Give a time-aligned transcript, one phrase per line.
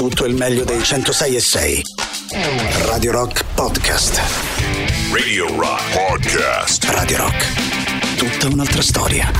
[0.00, 1.82] tutto il meglio dei 106 e 6.
[2.86, 4.18] Radio Rock Podcast.
[5.12, 6.84] Radio Rock Podcast.
[6.84, 8.16] Radio Rock.
[8.16, 9.30] Tutta un'altra storia.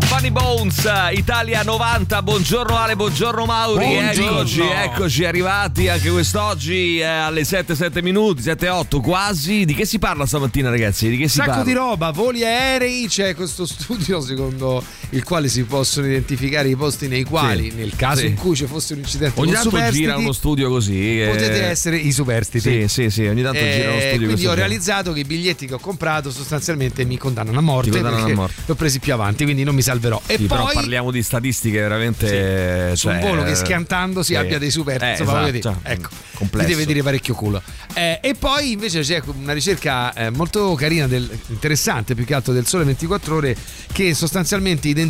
[0.00, 4.30] Funny Bones, Italia 90, buongiorno Ale, buongiorno Mauri, Buongiorno.
[4.40, 9.64] eccoci, eccoci arrivati anche quest'oggi eh, alle 7, 7 minuti, 7, 8 quasi.
[9.64, 11.08] Di che si parla stamattina ragazzi?
[11.08, 11.64] Di che si Sacco parla?
[11.64, 14.82] di roba, voli aerei, c'è questo studio secondo
[15.12, 18.26] il quale si possono identificare i posti nei quali, Sì, nel caso sì.
[18.28, 21.20] in cui ci fosse un incidente Ogni tanto superstiti, gira uno studio così.
[21.22, 22.70] eh, potete essere i superstiti.
[22.70, 24.46] Sì, sì, sì, ogni tanto Eh, gira uno studio quindi così.
[24.46, 28.34] ho realizzato che i biglietti che ho comprato sostanzialmente mi condannano a morte condannano a
[28.34, 28.54] morte.
[28.64, 30.20] li ho presi più avanti, quindi non mi salverò.
[30.26, 32.96] E Sì, però poi parliamo di statistiche veramente.
[32.96, 34.38] su un cioè, volo che schiantando si sì.
[34.38, 36.66] abbia dei super Eh, insomma, esatto, ecco complesso.
[36.68, 37.62] ti deve dire parecchio culo
[37.94, 42.52] Eh, e poi invece c'è una ricerca eh, molto carina del- interessante più che altro
[42.54, 43.54] del sole 24 ore
[43.92, 45.00] che sostanzialmente identifica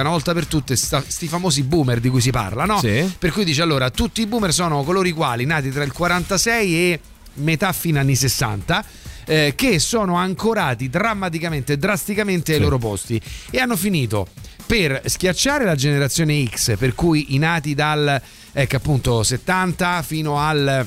[0.00, 2.78] una volta per tutte questi famosi boomer di cui si parla no?
[2.78, 3.12] Sì.
[3.18, 6.74] per cui dice allora tutti i boomer sono coloro i quali nati tra il 46
[6.74, 7.00] e
[7.34, 8.84] metà fine anni 60
[9.24, 12.62] eh, che sono ancorati drammaticamente, drasticamente ai Sì.
[12.64, 14.26] loro posti e hanno finito
[14.66, 18.20] per schiacciare la generazione X, per cui i nati dal
[18.52, 20.86] ecco, appunto 70 fino al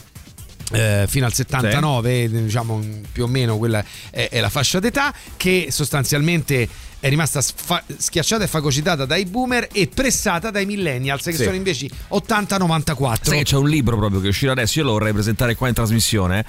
[0.71, 2.79] eh, fino al 79, diciamo
[3.11, 6.67] più o meno quella è, è la fascia d'età, che sostanzialmente
[6.99, 11.43] è rimasta sfa- schiacciata e fagocitata dai boomer e pressata dai millennials, che Sì.
[11.43, 13.17] sono invece 80-94.
[13.29, 16.43] Sai c'è un libro proprio che uscirà adesso, io lo vorrei presentare qua in trasmissione.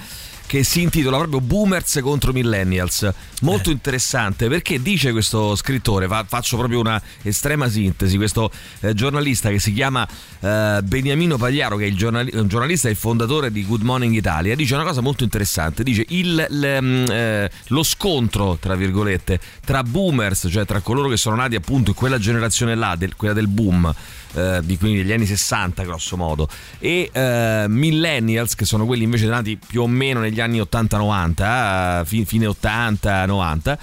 [0.47, 3.11] Che si intitola proprio Boomers contro Millennials.
[3.41, 9.49] Molto interessante perché dice questo scrittore, fa- faccio proprio una estrema sintesi, questo eh, giornalista
[9.49, 10.07] che si chiama
[10.39, 14.15] eh, Beniamino Pagliaro, che è il giornali- un giornalista e il fondatore di Good Morning
[14.15, 15.83] Italia, dice una cosa molto interessante.
[15.83, 21.17] Dice il, l- mm, eh, lo scontro, tra virgolette, tra boomers, cioè tra coloro che
[21.17, 23.93] sono nati appunto in quella generazione là, del- quella del boom,
[24.33, 26.47] eh, di quindi degli anni 60 grosso modo.
[26.79, 32.05] E eh, millennials che sono quelli invece nati più o meno negli anni 80-90 eh,
[32.05, 33.77] fi- fine 80-90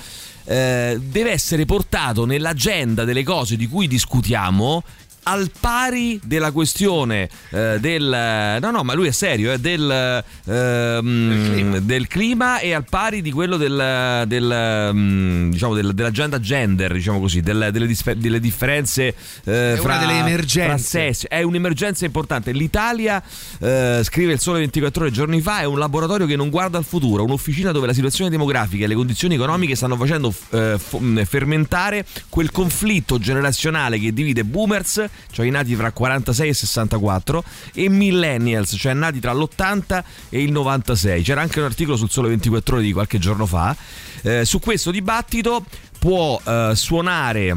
[0.45, 4.83] eh, deve essere portato nell'agenda delle cose di cui discutiamo
[5.25, 11.51] al pari della questione eh, del no no ma lui è serio eh, del, ehm,
[11.53, 11.79] clima.
[11.81, 17.21] del clima e al pari di quello del, del, mm, diciamo del- dell'agenda gender diciamo
[17.21, 19.15] così del- delle, disfe- delle differenze
[19.45, 21.13] eh, È fra, delle emergenze.
[21.15, 23.23] fra è un'emergenza importante l'Italia
[23.61, 26.85] eh, scrive il sole 24 ore giorni fa è un laboratorio che non guarda al
[26.85, 32.05] futuro un'officina dove la situazione demografica e le condizioni economiche stanno facendo eh, f- fermentare
[32.29, 37.45] quel conflitto generazionale che divide boomers cioè i nati tra 46 e 64
[37.75, 42.29] e millennials cioè nati tra l'80 e il 96 c'era anche un articolo sul sole
[42.29, 43.77] 24 ore di qualche giorno fa.
[44.23, 45.65] Eh, su questo dibattito
[45.99, 47.57] può eh, suonare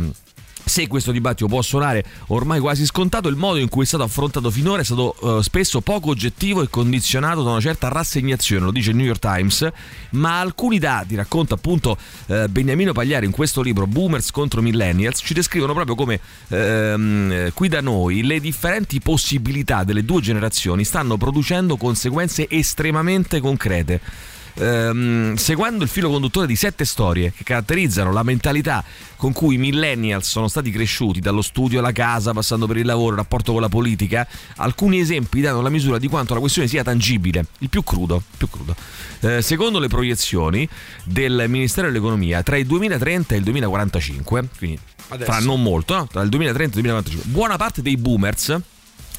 [0.68, 4.52] se questo dibattito può suonare ormai quasi scontato, il modo in cui è stato affrontato
[4.52, 8.92] finora è stato eh, spesso poco oggettivo e condizionato da una certa rassegnazione, lo dice
[8.92, 9.68] il New York Times,
[10.12, 11.98] ma alcuni dati, racconta appunto
[12.28, 16.20] eh, Beniamino Pagliari in questo libro Boomers contro Millennials, ci descrivono proprio come
[16.50, 23.40] ehm, eh, qui da noi le differenti possibilità delle due generazioni stanno producendo conseguenze estremamente
[23.40, 24.02] concrete
[24.58, 28.84] ehm, seguendo il filo conduttore di sette storie che caratterizzano la mentalità
[29.16, 33.12] con cui i millennials sono stati cresciuti dallo studio alla casa, passando per il lavoro,
[33.12, 36.84] il rapporto con la politica, alcuni esempi danno la misura di quanto la questione sia
[36.84, 38.22] tangibile, il più crudo.
[38.38, 38.76] più crudo.
[39.22, 40.68] Eh, secondo le proiezioni
[41.04, 44.80] del Ministero dell'Economia, tra il 2030 e il 2045, quindi
[45.10, 45.32] Adesso.
[45.32, 46.08] fra non molto, no?
[46.08, 48.62] tra il 2030 e il 2045, buona parte dei boomers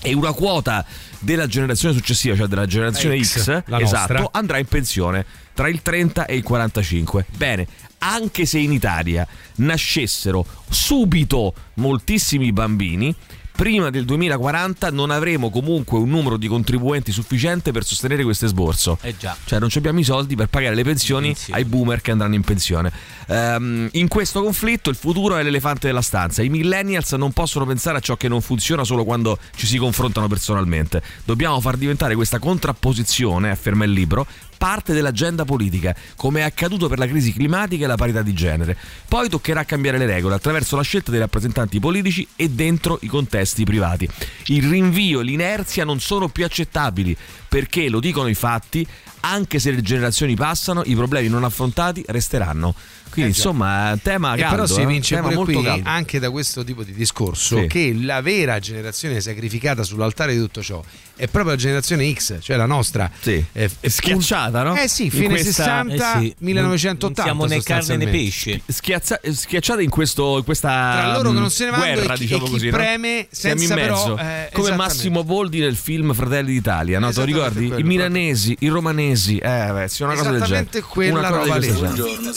[0.01, 0.85] e una quota
[1.19, 4.29] della generazione successiva, cioè della generazione X, X, esatto, nostra.
[4.33, 7.27] andrà in pensione tra il 30 e il 45.
[7.37, 7.67] Bene,
[7.99, 9.27] anche se in Italia
[9.57, 13.15] nascessero subito moltissimi bambini,
[13.59, 18.99] prima del 2040 non avremo comunque un numero di contribuenti sufficiente per sostenere questo esborso.
[19.03, 19.37] Eh già.
[19.45, 22.93] Cioè non abbiamo i soldi per pagare le pensioni ai boomer che andranno in pensione.
[23.27, 26.41] Ehm, in questo conflitto il futuro è l'elefante della stanza.
[26.45, 30.29] I millennials non possono pensare a ciò che non funziona solo quando ci si confrontano
[30.29, 31.03] personalmente.
[31.25, 34.25] Dobbiamo far diventare questa contrapposizione, afferma il libro,
[34.59, 38.77] parte dell'agenda politica, come è accaduto per la crisi climatica e la parità di genere.
[39.09, 43.65] Poi toccherà cambiare le regole attraverso la scelta dei rappresentanti politici e dentro i contesti
[43.65, 44.09] privati.
[44.47, 47.17] Il rinvio e l'inerzia non sono più accettabili
[47.49, 48.87] perché, lo dicono i fatti,
[49.21, 52.75] anche se le generazioni passano, i problemi non affrontati resteranno.
[53.19, 53.49] Quindi Eh, già.
[53.49, 54.51] insomma, tema caldo.
[54.51, 55.89] però si eh, vince tema pure molto qui caldo.
[55.89, 57.67] anche da questo tipo di discorso Sì.
[57.67, 60.83] che la vera generazione sacrificata sull'altare di tutto ciò
[61.17, 63.11] è proprio la generazione X, cioè la nostra.
[63.21, 63.45] Sì.
[63.53, 64.77] Eh, È schiacciata, no?
[64.77, 67.23] Eh sì, In fine questa- 60, Eh sì, 1980.
[67.23, 68.61] non siamo né carne né pesce.
[68.67, 72.17] Schiazza- schiacciata in, questo, in questa Tra loro che non se ne vanno guerra, e
[72.17, 72.77] chi- diciamo e chi così, no?
[72.77, 74.77] preme Siamo senza in mezzo, però, eh, come.
[74.77, 77.11] Massimo Boldi nel film Fratelli d'Italia, no?
[77.11, 77.67] Te lo ricordi?
[77.67, 80.69] quello, I milanesi, i romanesi, eh, beh, sì, una cosa del genere.
[80.71, 81.73] Esattamente quella Una cosa di roba lì.
[81.73, 82.31] Buongiorno.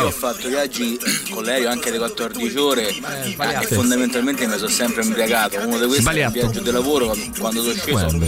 [0.00, 0.98] Io ho fatto viaggi
[1.30, 3.68] con lei anche di 14 ore sbagliato.
[3.68, 5.58] e fondamentalmente mi sono sempre imbriagato.
[5.58, 6.26] Uno di questi è Sbagliato.
[6.26, 8.18] un viaggio di lavoro quando sono sceso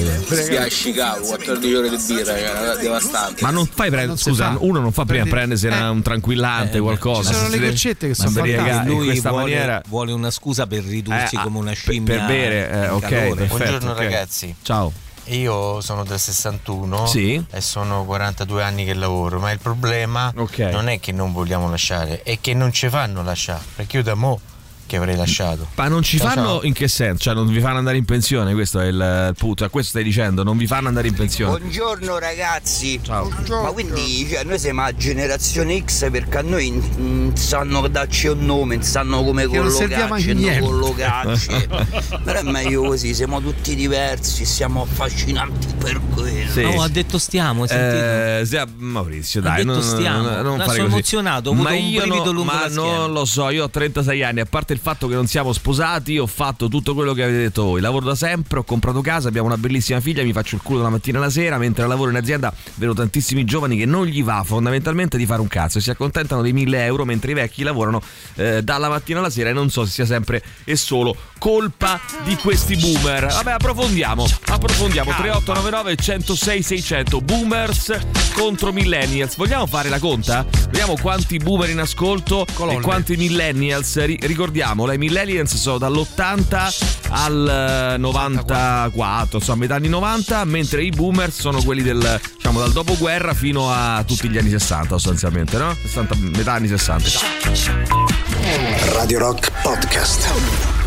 [0.49, 3.43] via a Chicago, 14 ore di birra, che era devastante.
[3.43, 4.57] Ma non fai prendere, scusa, fa.
[4.61, 5.83] uno non fa prima prendersi eh.
[5.89, 7.31] un tranquillante, Eh, qualcosa.
[7.33, 8.71] ci sono le goccette che sono fantastiche.
[8.71, 12.17] in Lui questa vuole, maniera vuole una scusa per ridursi Eh, come una scimmia.
[12.19, 14.55] per bere, eh, ok, Buongiorno ragazzi.
[14.63, 14.93] Ciao.
[15.29, 17.43] Io sono del 61 Sì.
[17.51, 20.59] e sono 42 anni che lavoro, ma il problema Ok.
[20.59, 24.15] non è che non vogliamo lasciare, è che non ci fanno lasciare, perché io da
[24.15, 24.41] mo'
[24.89, 25.69] che avrei lasciato.
[25.75, 26.63] Ma non ci Ciao, fanno ciao.
[26.65, 27.23] in che senso?
[27.25, 28.95] Cioè non vi fanno andare in pensione, questo è il,
[29.29, 29.65] il punto.
[29.65, 31.59] A questo stai dicendo, non vi fanno andare in pensione.
[31.59, 32.99] Buongiorno ragazzi.
[33.03, 33.29] Ciao.
[33.49, 38.45] Ma quindi cioè, noi siamo a generazione X perché a noi mm, sanno darci un
[38.47, 40.61] nome, sanno come Che non serviamo a collocarci, non niente.
[40.67, 41.69] collocarci.
[42.25, 46.51] Però è meglio così, siamo tutti diversi, siamo affascinanti per quello.
[46.51, 46.63] Sì.
[46.63, 48.03] No, ha detto stiamo, hai sentito?
[48.05, 50.23] Eh, sia- Maurizio, Ha dai, detto non, stiamo.
[50.23, 50.87] non- non No, fare sono così.
[50.95, 53.71] emozionato, ho avuto ma un io brivido no- lungo ma non lo so, io ho
[53.71, 57.23] 36 anni, a parte il fatto che non siamo sposati, ho fatto tutto quello che
[57.23, 57.81] avete detto voi.
[57.81, 60.91] Lavoro da sempre, ho comprato casa, abbiamo una bellissima figlia, mi faccio il culo dalla
[60.91, 65.17] mattina alla sera, mentre lavoro in azienda vedo tantissimi giovani che non gli va fondamentalmente
[65.17, 68.01] di fare un cazzo e si accontentano dei 1000 euro mentre i vecchi lavorano
[68.37, 72.35] eh, dalla mattina alla sera e non so se sia sempre e solo colpa di
[72.37, 73.27] questi boomer.
[73.27, 75.11] Vabbè, approfondiamo, approfondiamo.
[75.11, 77.99] 3899 106 600 boomers
[78.35, 79.37] contro millennials.
[79.37, 80.45] Vogliamo fare la conta?
[80.67, 82.79] Vediamo quanti boomer in ascolto Colonne.
[82.79, 84.05] e quanti millennials.
[84.05, 84.19] Ri-
[84.69, 86.75] ricordiamolo, i millennials sono dall'80
[87.11, 92.73] al eh, 94, insomma, metà anni 90, mentre i boomer sono quelli del diciamo dal
[92.73, 95.75] dopoguerra fino a tutti gli anni 60 sostanzialmente, no?
[95.81, 97.11] 60, metà anni 60.
[98.93, 100.78] Radio Rock Podcast.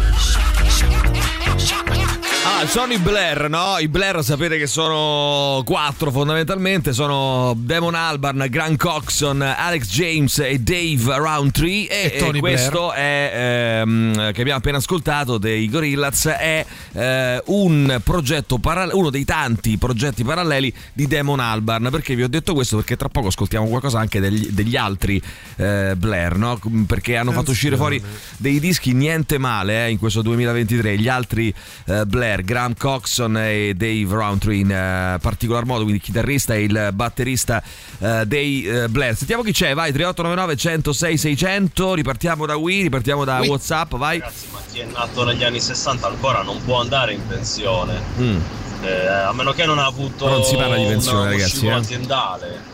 [2.67, 3.77] Sono i Blair, no?
[3.79, 10.59] I Blair sapete che sono quattro fondamentalmente, sono Damon Albarn, Grant Coxon, Alex James e
[10.59, 16.65] Dave Roundtree e, E Tony questo è ehm, che abbiamo appena ascoltato dei Gorillaz è
[16.93, 22.29] eh, un progetto parallelo, uno dei tanti progetti paralleli di Damon Albarn, perché vi ho
[22.29, 22.77] detto questo?
[22.77, 25.21] Perché tra poco ascoltiamo qualcosa anche degli, degli altri
[25.57, 26.59] eh, Blair, no?
[26.87, 28.01] Perché hanno fatto uscire fuori
[28.37, 31.53] dei dischi niente male eh, in questo 2023, gli altri
[31.87, 36.63] eh, Blair, Graham Coxon e Dave Roundtree in eh, particolar modo, quindi il chitarrista e
[36.63, 37.63] il batterista
[37.99, 39.15] eh, dei eh, Blair.
[39.15, 44.19] Sentiamo chi c'è, vai 3899 106 600, ripartiamo da Wii, ripartiamo da Whatsapp, vai.
[44.19, 48.01] Ragazzi, ma chi è nato negli anni 60 ancora non può andare in pensione.
[48.19, 48.39] Mm.
[48.83, 51.71] Eh, a meno che non ha avuto non si parla di pensione, ragazzi, eh.
[51.71, 52.70] aziendale.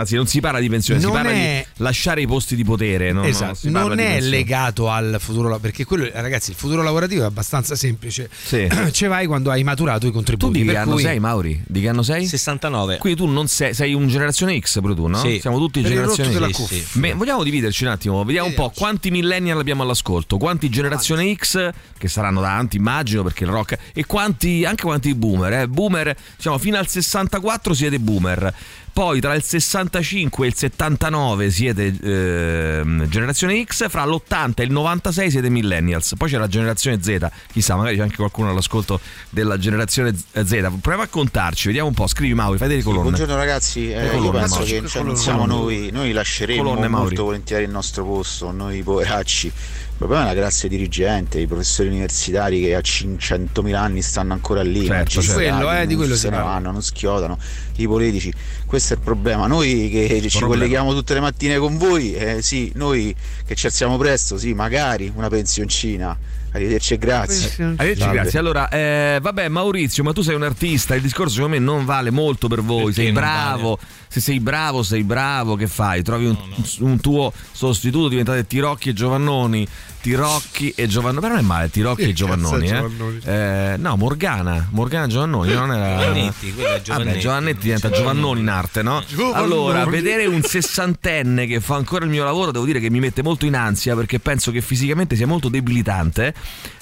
[0.00, 2.64] Anzi, non si parla di pensione, si Non parla è- di lasciare i posti di
[2.64, 3.12] potere.
[3.12, 4.36] No, no, esatto, si parla non di è pensione.
[4.36, 8.68] legato al futuro perché quello ragazzi il futuro lavorativo è abbastanza semplice Sì.
[8.92, 11.62] ce vai quando hai maturato i Tu contributi di che per anno cui- sei, Mauri?
[11.66, 12.26] Di che anno sei?
[12.26, 12.98] 69.
[12.98, 15.18] Quindi tu non sei, sei un generazione X pure tu, no?
[15.18, 15.38] Sì.
[15.40, 16.52] Siamo tutti per generazione X.
[16.56, 16.98] cuffia sì.
[16.98, 21.70] Me- vogliamo dividerci un attimo, vediamo un po' quanti millennial abbiamo all'ascolto, quanti generazione X,
[21.98, 25.68] che saranno tanti immagino perché il rock, e quanti, anche quanti boomer, eh?
[25.68, 28.54] boomer, diciamo fino al 64 siete boomer,
[28.96, 34.72] poi tra il 65 e il 79 siete ehm, generazione X, fra l'80 e il
[34.72, 38.98] 96 siete millennials, poi c'è la generazione Z, chissà magari c'è anche qualcuno all'ascolto
[39.28, 40.32] della generazione Z,
[40.80, 43.02] proviamo a contarci, vediamo un po', scrivi Mauri, fai delle colonne.
[43.02, 44.80] Buongiorno ragazzi, eh, colonne, io penso Mauri.
[44.80, 47.06] che cioè, non siamo noi, noi lasceremo Colonne, Mauri.
[47.08, 49.52] molto volentieri il nostro posto, noi poveracci.
[49.98, 54.60] Il problema è la classe dirigente, i professori universitari che a 500.000 anni stanno ancora
[54.60, 55.32] lì, Certo, certo.
[55.32, 57.38] Quello, eh, di quello se ne vanno, non schiodano,
[57.76, 58.30] i politici,
[58.66, 59.46] questo è il problema.
[59.46, 60.48] Noi che ci Problema.
[60.48, 65.10] colleghiamo tutte le mattine con voi, eh, sì, noi che ci alziamo presto, sì, magari
[65.14, 66.14] una pensioncina.
[66.56, 67.64] Arrivederci e grazie.
[67.64, 68.14] Arrivederci, Salve.
[68.14, 68.38] grazie.
[68.38, 70.94] Allora, eh, vabbè, Maurizio, ma tu sei un artista.
[70.94, 72.86] Il discorso, secondo me, non vale molto per voi.
[72.86, 73.78] Perché sei bravo.
[74.08, 75.56] Se sei bravo, sei bravo.
[75.56, 76.02] Che fai?
[76.02, 76.36] Trovi un,
[76.80, 79.66] un tuo sostituto, diventate Tirocchi e Giovannoni.
[80.10, 81.20] Tirocchi e Giovannoni.
[81.20, 82.64] Però non è male, Tirocchi Che e Giovannoni.
[82.68, 82.74] eh.
[82.76, 83.18] Giovannoni?
[83.24, 84.68] Eh, no, Morgana.
[84.70, 85.52] Morgana Giovannoni.
[85.52, 85.98] Non era.
[85.98, 87.18] Giovannetti, Vabbè, Giovannetti.
[87.18, 89.02] Giovannetti diventa Giovannoni in arte, no?
[89.32, 93.22] Allora, vedere un sessantenne che fa ancora il mio lavoro, devo dire che mi mette
[93.22, 96.32] molto in ansia perché penso che fisicamente sia molto debilitante.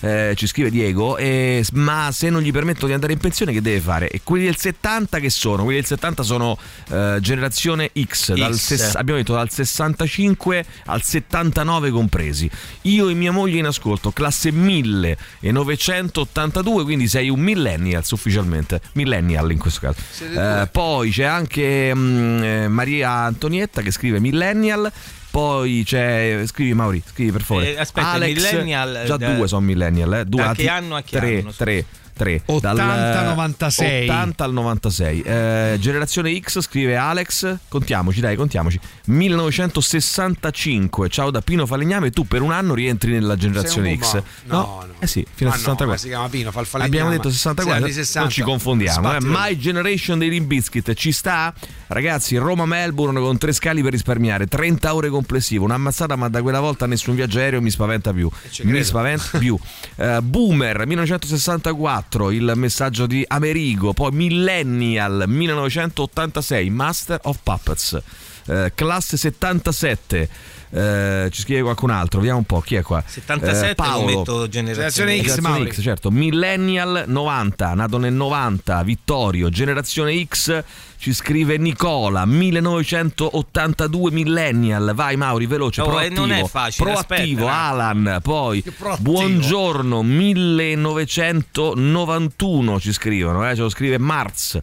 [0.00, 1.16] Eh, ci scrive Diego.
[1.16, 4.08] e- ma se non gli permetto di andare in pensione, che deve fare?
[4.10, 5.62] E quelli del 70 che sono?
[5.62, 6.58] Quelli del 70 sono
[6.90, 8.58] eh, generazione X, dal X.
[8.58, 12.50] ses- abbiamo detto dal 65 al 79 compresi.
[12.82, 19.58] Io e mia moglie in ascolto, classe 1982, quindi sei un millennials ufficialmente, millennial in
[19.58, 19.98] questo caso.
[20.22, 24.92] Eh, poi c'è anche mm, eh, Maria Antonietta che scrive millennial.
[25.30, 26.42] Poi c'è.
[26.46, 27.74] Scrivi Mauri, scrivi per favore.
[27.74, 30.24] Eh, aspetta, Alex, millennial, Già da- due sono millennial, eh.
[30.24, 31.50] Due da che anno a che tre, anno?
[31.50, 32.42] Tre, tre.
[32.46, 34.02] 80-96.
[34.04, 35.20] 80 al 96.
[35.22, 37.56] Eh, generazione X scrive Alex.
[37.68, 38.78] Contiamoci, dai, contiamoci.
[39.06, 41.08] 1965.
[41.08, 42.10] Ciao da Pino Falegname.
[42.10, 44.12] Tu per un anno rientri nella generazione X.
[44.12, 44.24] uomo.
[44.44, 44.94] No, no.
[45.00, 45.86] Eh sì, fino Ma al no, 64.
[45.86, 46.96] ma si chiama Pino, fa il falegname.
[46.96, 48.20] Abbiamo detto Sì, 64, anni 60.
[48.20, 49.14] non ci confondiamo.
[49.14, 49.18] Eh.
[49.20, 51.52] My Generation dei Limp Bizkit ci sta?
[51.88, 56.86] Ragazzi, Roma-Melbourne con tre scali per risparmiare, 30 ore complessivo, un'ammazzata, ma da quella volta
[56.86, 58.28] nessun viaggio aereo mi spaventa più.
[58.62, 59.58] Mi spaventa più.
[59.96, 68.02] Eh, Boomer 1964, il messaggio di Amerigo, poi Millennial 1986, Master of Puppets.
[68.46, 70.28] Eh, classe 77
[70.68, 74.48] eh, ci scrive qualcun altro vediamo un po' chi è qua 77 Eh, lo Paolo
[74.48, 75.34] generazione Generazione X, X.
[75.40, 75.70] Generazione.
[75.70, 76.10] X, certo.
[76.10, 79.48] Millennial 90, nato nel 90, Vittorio.
[79.50, 80.62] Generazione X
[81.04, 84.92] ci scrive Nicola, 1982 Millennial.
[84.94, 86.20] Vai Mauri, veloce, Oh, e proattivo.
[86.20, 89.12] non è facile, Proattivo, aspetta, Alan, poi proattivo.
[89.12, 94.58] buongiorno 1991 ci scrivono, eh, ce lo scrive Marz.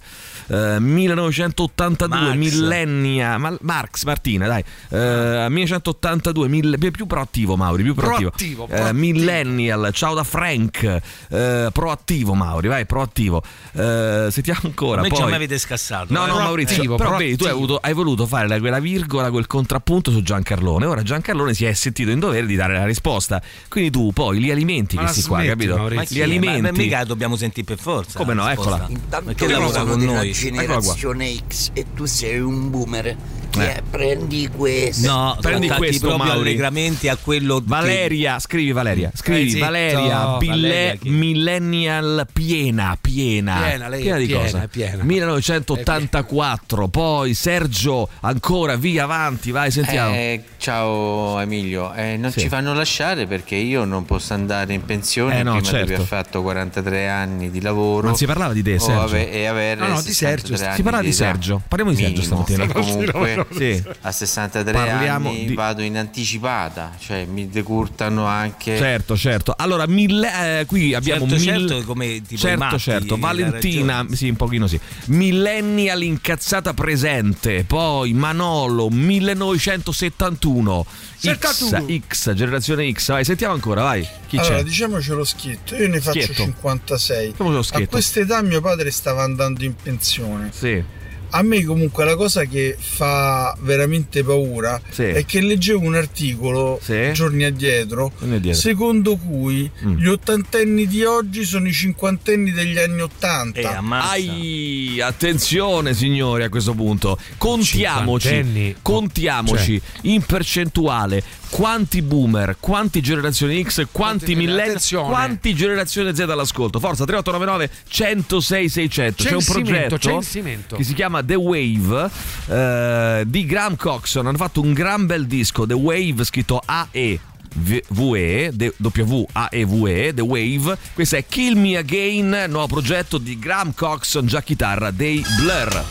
[0.48, 2.36] Eh, 1982 Marx.
[2.36, 8.68] millennia Ma- Marx Martina dai Eh, 1982 mille- più proattivo Mauri più proattivo, Proattivo, Eh,
[8.68, 8.98] proattivo.
[9.00, 13.42] millennial ciao da Frank Eh, proattivo Mauri vai proattivo
[13.74, 16.12] Eh, sentiamo ancora A me già poi mi avete scassato.
[16.12, 19.48] No, eh no, Maurizio, però vedi, tu hai, avuto, hai voluto fare quella virgola, quel
[19.48, 20.86] contrappunto su Giancarlone.
[20.86, 23.42] Ora Giancarlone si è sentito in dovere di dare la risposta.
[23.68, 25.78] Quindi tu poi li alimenti ma questi smetti, qua, capito?
[25.78, 26.16] Maurizio.
[26.16, 26.62] Li alimenti.
[26.62, 28.18] Ma, ma mica dobbiamo sentire per forza.
[28.18, 28.86] Come no, eh, eccola.
[28.90, 30.32] Intanto che lavora con noi.
[30.32, 33.18] generazione X e tu sei un boomer.
[33.60, 33.84] Eh.
[33.90, 35.08] prendi questo.
[35.08, 36.50] No, prendi questo proprio Mauri.
[36.50, 38.42] allegramente a quello Valeria, che...
[38.42, 43.62] scrivi Valeria, eh, scrivi eh, Valeria, Bille, millennial piena, piena.
[43.62, 44.68] Piena, lei piena, di cosa?
[44.68, 45.04] Piena.
[45.04, 46.90] 1980 34.
[46.90, 50.14] Poi Sergio, ancora via avanti, vai, sentiamo.
[50.14, 52.42] Eh, ciao Emilio, eh, non sì.
[52.42, 55.86] ci fanno lasciare perché io non posso andare in pensione eh, no, prima certo.
[55.86, 56.24] di aver certo.
[56.24, 58.08] fatto 43 anni di lavoro.
[58.08, 59.00] Non si parlava di te, Sergio.
[59.00, 60.58] Ave- e avere no, no, di Sergio.
[60.58, 61.62] Si parlava di, Sergio.
[61.66, 62.68] Parliamo di Sergio stamattina.
[62.68, 63.84] Comunque sì.
[64.02, 65.54] a 63 Parliamo anni di...
[65.54, 69.54] vado in anticipata, cioè mi decurtano anche Certo, certo.
[69.58, 71.68] Allora, mille, eh, qui abbiamo certo, mille...
[71.68, 73.18] certo come tipo certo, certo.
[73.18, 74.80] Valentina, sì, un pochino sì.
[75.06, 77.64] Millennial incazzata presente.
[77.66, 80.86] Poi Manolo 1971.
[81.20, 82.02] X, 71.
[82.08, 83.08] X, generazione X.
[83.10, 84.08] Vai, sentiamo ancora, vai.
[84.28, 84.64] Chi allora, c'è?
[84.64, 86.44] diciamocelo schietto, io ne faccio Schietto.
[86.44, 87.34] 56.
[87.36, 90.52] Come lo A questa età mio padre stava andando in pensione.
[90.54, 91.00] Sì.
[91.34, 95.04] A me comunque la cosa che fa veramente paura Sì.
[95.04, 97.12] è che leggevo un articolo Sì.
[97.14, 98.54] giorni addietro, addietro.
[98.54, 99.98] secondo cui Mm.
[99.98, 103.60] gli ottantenni di oggi sono i cinquantenni degli anni ottanta.
[103.60, 103.80] Eh.
[103.90, 107.18] Ai, attenzione signori a questo punto.
[107.38, 108.76] Contiamoci, Cinquantenni.
[108.82, 116.80] contiamoci in percentuale quanti boomer, quanti generazioni X, quanti Quanti- millennial, quanti generazione Z all'ascolto.
[116.80, 119.24] Forza 3899 106 600.
[119.24, 120.76] C'è un Censimento, progetto censimento.
[120.78, 122.10] che si chiama The Wave
[122.48, 124.28] eh, di Graham Coxon.
[124.28, 127.20] Hanno fatto un gran bel disco, The Wave scritto AE.
[127.54, 130.78] V- VE, W-A-E-V-E, The Wave.
[130.94, 135.84] Questo è Kill Me Again, nuovo progetto di Graham Coxon, già chitarra dei Blur.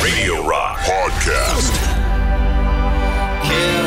[0.00, 1.72] Radio Rock Podcast.
[3.42, 3.83] Kill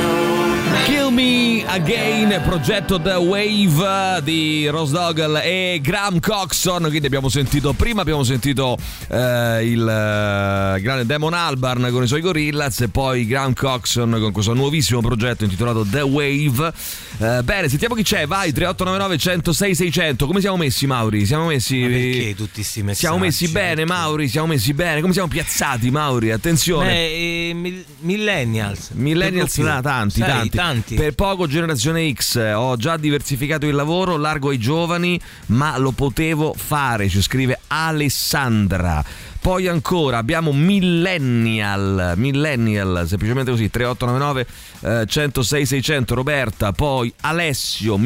[1.18, 6.84] Me Again, progetto The Wave di Rose Doggle e Graham Coxon.
[6.84, 12.22] Quindi abbiamo sentito prima, abbiamo sentito eh, il eh, grande Damon Albarn con i suoi
[12.22, 16.72] Gorillaz e poi Graham Coxon con questo nuovissimo progetto intitolato The Wave.
[17.18, 18.28] Eh, bene, sentiamo chi c'è.
[18.28, 20.28] Vai 3899 106 600.
[20.28, 21.26] Come siamo messi, Mauri?
[21.26, 21.80] Siamo messi.
[21.80, 23.00] Ma perché tutti sti messaggi?
[23.00, 23.86] Siamo messi bene?
[23.86, 24.28] Mauri.
[24.28, 25.02] Siamo messi bene.
[25.02, 26.30] Come siamo piazzati, Mauri?
[26.30, 26.90] Attenzione.
[26.90, 28.90] Beh, eh, mil- millennials.
[28.92, 30.50] Millennials, no, tanti, tanti.
[30.50, 31.07] tanti.
[31.08, 35.94] Per poco generazione X, eh, ho già diversificato il lavoro, largo ai giovani, ma lo
[35.94, 39.02] potevo fare, ci scrive Alessandra.
[39.40, 44.48] poi ancora abbiamo Millennial, Millennial, semplicemente così, 3899
[44.82, 47.98] eh, 106 600 Roberta, poi Alessio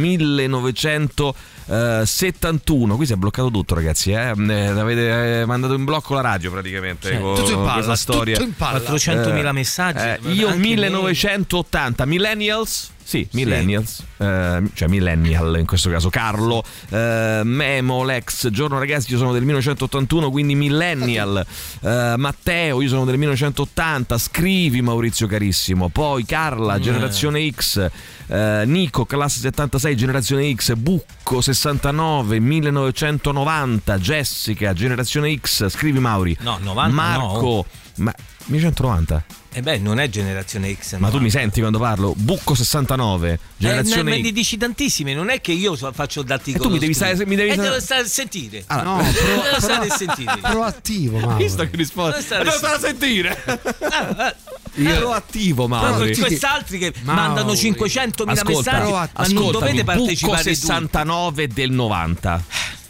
[1.72, 2.96] 1971.
[2.96, 4.34] Qui si è bloccato tutto, ragazzi, eh?
[4.36, 7.96] Eh, avete eh, mandato in blocco la radio praticamente Cioè, con tutto in palla, questa
[7.96, 8.36] storia.
[8.36, 8.80] tutto in palla.
[8.80, 10.00] 400.000 messaggi.
[10.28, 12.92] Eh, io Anche 1980, Millennials?
[13.12, 16.10] Sì, Millennials, eh, cioè Millennial in questo caso.
[16.10, 21.46] Carlo, eh, Memo, Lex, giorno ragazzi, io sono del 1981, quindi Millennial.
[21.82, 24.18] Eh, Matteo, io sono del 1980.
[24.18, 25.90] Scrivi Maurizio carissimo.
[25.90, 27.86] Poi Carla, generazione X.
[28.28, 30.76] eh, Nico, classe 76, generazione X.
[30.76, 34.00] Bucco, 69, 1990.
[34.00, 35.68] Jessica, generazione X.
[35.68, 36.38] Scrivi Mauri.
[36.40, 37.66] No, 90 Marco,
[37.96, 38.16] ma
[38.46, 39.41] 1990.
[39.54, 40.96] E beh, non è generazione X.
[40.98, 42.14] Ma tu mi senti quando parlo?
[42.16, 44.24] Bucco 69, Eh, generazione me, me X.
[44.24, 47.36] ne dici tantissime, non è che io faccio dati E tu mi devi stare- mi
[47.36, 48.64] devi e stare- devo stare a sentire.
[48.68, 50.38] Ah, No, Devo pro- stare pro- a sentire.
[50.42, 51.36] proattivo, Mauro.
[51.36, 51.76] visto che
[52.22, 53.44] stare Devo a stare a sentire.
[54.76, 56.16] Io ero attivo, Però Mauri.
[56.16, 57.20] quest'altri che Mauri.
[57.22, 60.56] mandano 500.000 Ascolta, messaggi, ma non dovete Bucco partecipare tutti.
[60.56, 62.44] 69 del 90.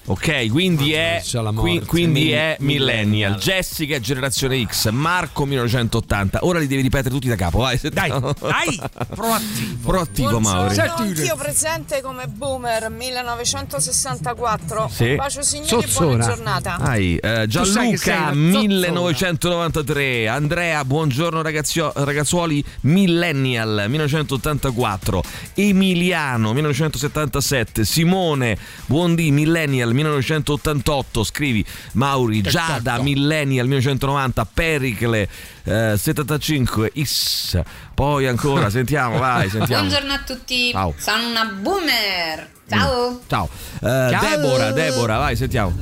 [0.05, 1.21] Ok, quindi è,
[1.55, 3.35] qui- quindi è millennial.
[3.35, 6.39] Jessica è generazione X, Marco 1980.
[6.41, 7.79] Ora li devi ripetere tutti da capo, vai.
[7.81, 8.81] Dai, dai,
[9.13, 9.77] proattivo.
[9.83, 10.73] Proattivo, Mauri.
[10.75, 14.89] Buongiorno, anch'io presente come boomer 1964.
[14.91, 15.09] Sì.
[15.11, 16.05] Un bacio signori e Sozzona.
[16.07, 16.77] buona giornata.
[16.81, 18.31] Dai, eh, Gianluca una zozzona.
[18.33, 32.41] 1993, Andrea, buongiorno ragazio- ragazzuoli, Millennial 1984, Emiliano 1977, Simone, buondì Millennial 1988, scrivi Mauri,
[32.41, 35.29] Giada Millennial 1990, Pericle
[35.63, 37.59] eh, 75, Is,
[37.93, 39.87] poi ancora, sentiamo, vai, sentiamo.
[39.87, 40.93] Buongiorno a tutti, Ciao.
[40.97, 42.49] sono una boomer.
[42.67, 43.19] Ciao.
[43.27, 43.49] Ciao.
[43.81, 45.73] Eh, Deborah, Deborah, vai, sentiamo.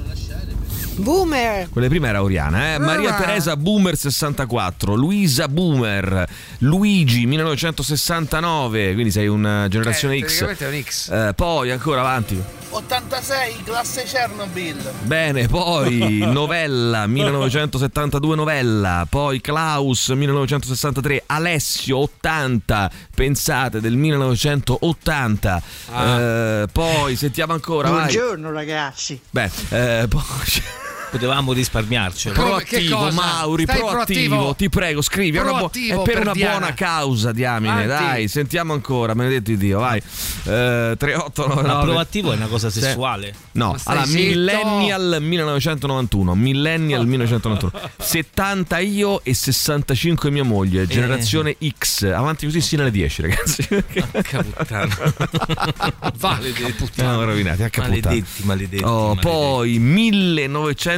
[0.99, 1.69] Boomer.
[1.69, 2.77] Quelle prima era Oriana, eh?
[2.79, 6.27] Maria Teresa Boomer 64, Luisa Boomer,
[6.59, 10.41] Luigi 1969, quindi sei una generazione Eh, X.
[10.41, 11.09] un X.
[11.09, 12.41] Eh, poi ancora avanti.
[12.71, 14.77] 86, classe Chernobyl.
[15.01, 25.61] Bene, poi Novella 1972 Novella, poi Klaus 1963, Alessio 80, pensate del 1980.
[25.95, 27.99] Eh, poi sentiamo ancora, vai.
[28.13, 29.19] Buongiorno ragazzi.
[29.31, 30.21] Beh, eh, poi
[31.09, 32.33] Potevamo risparmiarcelo.
[32.35, 33.09] Proattivo?
[33.11, 34.55] Mauri, proattivo, proattivo?
[34.55, 35.37] ti prego, scrivi.
[35.37, 36.57] è una buo- Proattivo è per, per una Diana.
[36.57, 37.83] buona causa, diamine.
[37.83, 38.03] Avanti.
[38.03, 39.97] Dai, sentiamo ancora, benedetto di Dio, vai.
[39.97, 41.67] Eh, 3899.
[41.67, 43.33] Ma proattivo è una cosa sessuale.
[43.53, 44.19] No, allora zitto.
[44.23, 52.03] Millennial 1991, Millennial 1991, 70 io e 65 mia moglie, generazione X.
[52.03, 53.67] Avanti così sino alle 10, ragazzi.
[53.67, 54.97] Porca puttana.
[56.21, 57.01] Maledetti.
[57.01, 57.65] No, rovinati.
[57.77, 58.83] Maledetti, maledetti.
[58.83, 59.27] Oh, maledetti.
[59.27, 59.79] poi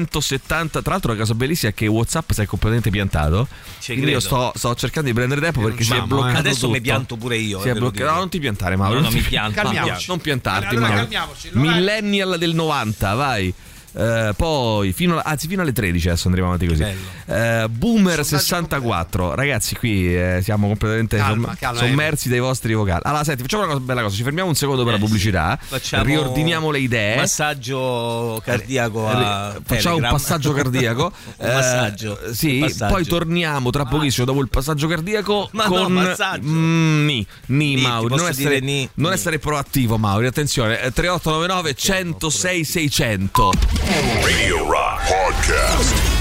[0.08, 0.82] 1970.
[0.82, 3.48] Tra l'altro, la cosa bellissima è che WhatsApp si è completamente piantato.
[3.80, 4.36] Ci quindi io credo.
[4.36, 6.38] sto, sto cercando di prendere tempo perché si è Mamma, bloccato.
[6.38, 6.72] Adesso tutto.
[6.72, 7.62] mi pianto pure io.
[7.62, 8.12] Si eh, è bloccato.
[8.12, 8.96] No, non ti piantare, Mauro.
[8.96, 9.62] No, non no, ti- mi pianto.
[9.62, 10.06] Calmiamoci.
[10.08, 11.08] Non piantarti, Allora Mauro.
[11.12, 13.54] Allora- Millennial del 90, vai.
[13.94, 16.86] Eh, poi fino, a- anzi fino alle 13 adesso andremo avanti così.
[17.26, 23.02] Eh, Boomer 64 ragazzi qui eh, siamo completamente Calma, somm- calma, sommersi dai vostri vocali.
[23.04, 24.16] Allora senti facciamo una cosa, bella cosa.
[24.16, 25.60] Ci fermiamo un secondo per la Eh, pubblicità.
[25.62, 27.16] Facciamo riordiniamo le idee.
[27.18, 30.12] Massaggio cardiaco a Eh, facciamo un Telegram.
[30.12, 31.12] passaggio cardiaco.
[31.42, 32.20] Un Eh, massaggio.
[32.32, 32.94] sì Un passaggio.
[32.94, 36.48] poi torniamo tra pochissimo dopo il passaggio cardiaco Ma no, con massaggio.
[36.48, 38.16] Mm, ni, ni Ni, Mauri.
[38.16, 39.16] Non essere, ni, non ni.
[39.16, 40.28] essere proattivo Mauri.
[40.28, 43.52] Attenzione eh, 3899 106 600
[43.90, 46.21] Radio Rock Podcast.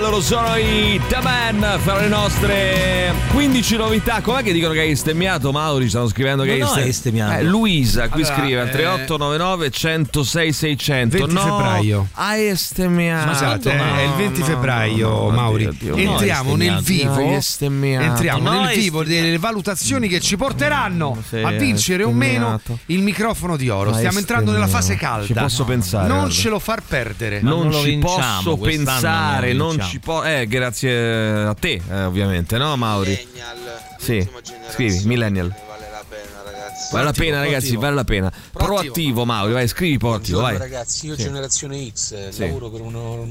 [0.00, 4.96] Loro sono i The Man fra le nostre 15 novità com'è che dicono che hai
[4.96, 7.32] stemmiato Mauri stanno scrivendo che Non ho stem- bestemmiato.
[7.38, 12.08] eh, Luisa qui Allora, scrive al eh, 3899 106 600 20 no, febbraio.
[12.14, 15.68] hai estemmiato Scusate, No, è il 20 no, febbraio, no, no, Mauri.
[15.78, 17.14] Dio, Dio, entriamo no, nel hai vivo.
[17.14, 17.34] Hai.
[17.94, 22.60] Entriamo No, nel hai vivo delle valutazioni che ci porteranno Sì, a vincere o meno
[22.86, 23.90] il microfono di oro.
[23.90, 25.26] Hai Stiamo entrando nella fase calda.
[25.26, 27.40] Ci posso pensare, Non ce lo far perdere.
[27.40, 29.89] Non, non ci vinciamo, posso pensare, non vinciamo.
[29.90, 30.22] Ci può.
[30.22, 33.18] Eh, grazie a te, eh, ovviamente, no, Mauri?
[33.98, 34.26] Sì,
[34.70, 35.48] scrivi, millennial.
[35.48, 36.92] Vale la pena ragazzi.
[36.92, 37.80] Vale la pena, ragazzi, proattivo.
[37.80, 38.30] vale la pena.
[38.30, 38.82] Proattivo.
[38.82, 40.56] Proattivo, Mauri, vai, scrivi proattivo, vai.
[40.58, 41.22] ragazzi, io Sì.
[41.22, 42.40] generazione X, eh, Sì.
[42.46, 43.26] lavoro per uno-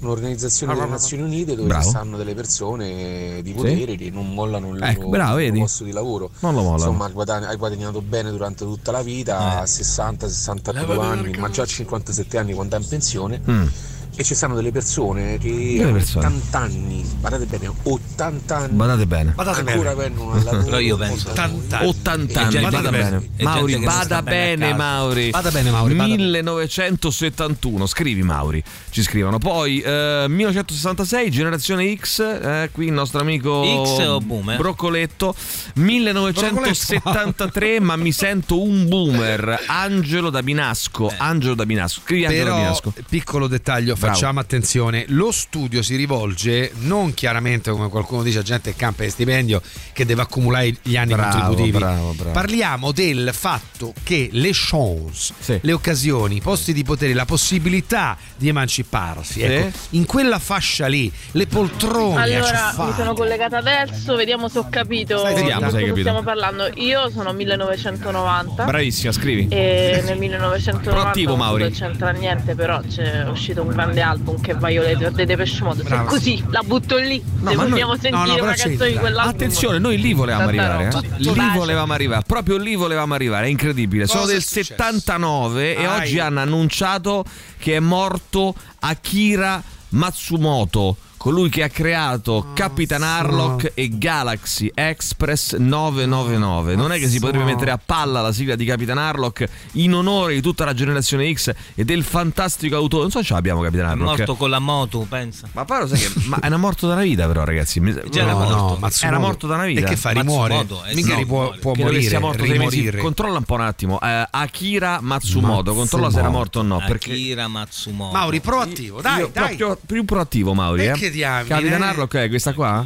[0.00, 1.84] un'organizzazione delle Nazioni Unite dove Bravo.
[1.84, 5.84] ci stanno delle persone di potere che non mollano il Ecco, loro, bravo, il posto
[5.84, 6.30] di lavoro.
[6.40, 6.90] Non lo mollano.
[6.90, 9.62] Insomma, guadagni- hai guadagnato bene durante tutta la vita, Eh.
[9.62, 13.40] a 60-62 anni, ma già a 57 anni quando è in pensione.
[13.48, 13.66] Mm.
[14.14, 16.26] E ci stanno delle persone che Delle hanno persone.
[16.26, 18.76] 80 anni, guardate bene, 80 anni.
[18.76, 19.32] Badate bene.
[19.36, 20.64] ancora vengono al lavoro.
[20.64, 21.88] Però io penso 80 anni.
[21.88, 23.30] 80 E anni, gente vada che- bene.
[23.40, 24.74] Mauri, vada bene bene.
[24.74, 25.30] Mauri.
[25.30, 26.24] Vada bene, Mauri, vada bene.
[26.26, 29.38] 1971, scrivi Mauri, ci scrivono.
[29.38, 34.58] Poi eh, 1966, generazione X, eh, qui il nostro amico X o boomer?
[34.58, 35.34] Broccoletto.
[35.74, 39.64] 1973, ma mi sento un boomer.
[39.68, 41.10] Angelo da Binasco.
[41.16, 42.02] Angelo da Binasco.
[42.04, 42.92] Scrivi Angelo da Binasco.
[43.08, 44.00] piccolo dettaglio.
[44.08, 49.02] Facciamo attenzione, lo studio si rivolge non chiaramente come qualcuno dice a gente che campa
[49.04, 49.60] di stipendio
[49.92, 51.78] che deve accumulare gli anni Bravo, contributivi.
[51.78, 52.32] bravo, bravo.
[52.32, 55.58] Parliamo del fatto che le chance, Sì.
[55.62, 59.42] le occasioni, i posti di potere, la possibilità di emanciparsi, Sì.
[59.42, 62.92] ecco, in quella fascia lì, le poltrone, Allora, mi acciaffari.
[62.96, 66.00] sono collegata adesso, vediamo se ho capito Stai di Vediamo se hai capito.
[66.00, 66.70] stiamo parlando.
[66.74, 69.48] Io sono 1990 Bravissima, scrivi.
[69.50, 71.70] e nel 1990 Proattivo, non Mauri.
[71.70, 75.82] c'entra niente, però c'è uscito un grande album che è Violator dei Depeche Mode.
[75.82, 76.04] Brava.
[76.08, 78.96] così la butto lì, No, se noi- vogliamo no, sentire no, però una canzone di
[78.98, 79.34] quell'album.
[79.34, 80.88] Attenzione, noi lì volevamo arrivare.
[80.88, 81.18] eh.
[81.18, 84.06] Lì volevamo arrivare, proprio lì volevamo arrivare, è incredibile.
[84.06, 84.74] Sono Cosa è del successo?
[84.76, 86.00] 79 e Ai.
[86.00, 87.24] oggi hanno annunciato
[87.58, 90.96] che è morto Akira Matsumoto.
[91.22, 96.74] Colui che ha creato Capitan Harlock e Galaxy Express 999.
[96.74, 100.34] Non è che si potrebbe mettere a palla la sigla di Capitan Harlock in onore
[100.34, 103.02] di tutta la generazione X e del fantastico autore.
[103.02, 104.16] Non so se ce l'abbiamo Capitan È Harlock.
[104.18, 105.48] morto con la moto, pensa.
[105.52, 107.78] Ma poi lo sai che ma era morto da una vita, però, ragazzi.
[107.78, 108.54] Mi- Già era no, morto.
[108.56, 109.06] no, Matsumoto.
[109.06, 109.80] era morto da una vita.
[109.80, 110.10] E che fa?
[110.10, 110.54] Rimuore?
[110.56, 111.58] Matsumoto, eh, Mica muore.
[111.60, 113.00] può Credo che morire, sia morto.
[113.00, 114.00] Controlla un po' un attimo.
[114.00, 115.72] Eh, Akira Matsumoto.
[115.72, 116.82] Controlla se era morto o no.
[116.84, 118.12] Perché Akira Matsumoto.
[118.12, 119.54] Mauri, proattivo, dai, io- dai.
[119.54, 120.86] proprio più proattivo, Mauri.
[120.86, 121.11] Eh?
[121.12, 121.86] Diamine, Capitan eh?
[121.86, 122.84] Harlock è questa qua?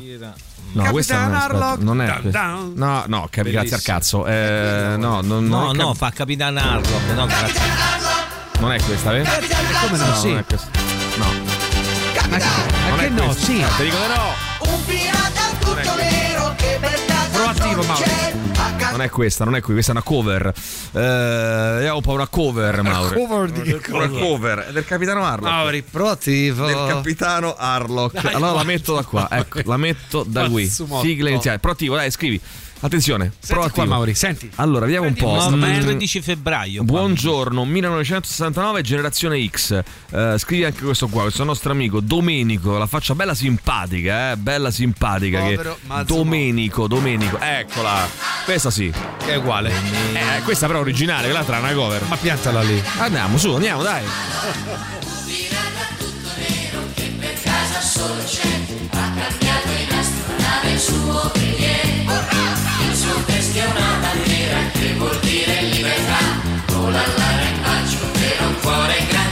[0.73, 2.73] No, Capitan questa non è, Harlock, non è dun.
[2.75, 4.27] No, no, capi, grazie al cazzo.
[4.27, 7.61] Eh, no, No, no, cap- fa Capitan Harlock, no, grazie.
[8.61, 9.31] non è questa, vero?
[9.87, 10.29] Come no, sì.
[10.29, 10.69] non è questa.
[11.17, 11.27] No.
[12.29, 12.37] Ma
[12.89, 13.45] Non che no, questa.
[13.45, 13.65] sì.
[13.77, 14.73] Ti dico di no.
[14.73, 15.85] Un pirata tutto per
[17.59, 18.05] non Mauro.
[18.91, 20.53] Non è questa, non è qui, questa è una cover.
[20.93, 23.15] Eh, po' una cover, Mauro.
[23.15, 24.21] cover di che Una cosa?
[24.21, 25.53] cover è del capitano Harlock.
[25.53, 26.67] Mauri, proattivo.
[26.67, 28.21] del capitano Harlock.
[28.23, 30.67] Dai, allora la metto da qua, ecco, la metto da qui.
[30.67, 31.59] Sigla iniziale.
[31.59, 32.41] Proattivo, dai, scrivi.
[32.81, 33.75] Attenzione, Senti proattivo.
[33.75, 34.51] qua, Mauri, senti.
[34.57, 35.35] Allora, vediamo un po'.
[35.49, 36.83] Il Mm, 13 febbraio.
[36.85, 39.83] Buongiorno, 1969, generazione X.
[40.11, 44.71] Eh, scrivi anche questo qua, questo nostro amico Domenico, la faccia bella simpatica, eh, bella
[44.71, 45.41] simpatica.
[45.41, 46.05] Povero che...
[46.05, 48.07] Domenico, Domenico, eccola.
[48.45, 48.93] Questa sì.
[49.25, 49.71] Che è uguale.
[49.71, 52.03] Eh, questa però è originale, quell'altra è una cover.
[52.09, 52.83] Ma piantala lì.
[52.99, 54.05] Andiamo, su, andiamo, dai.
[57.43, 58.49] casa solo c'è,
[58.91, 62.46] ha cambiato in astronave il suo biglietto.
[63.77, 66.19] Una bandiera che vuol dire libertà,
[66.91, 69.26] l'allare in bacio per un cuore grande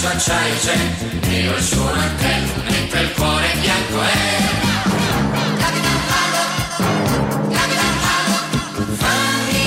[0.00, 4.48] braccio acciaio c'è, nero il suo mantello, mentre il cuore bianco è.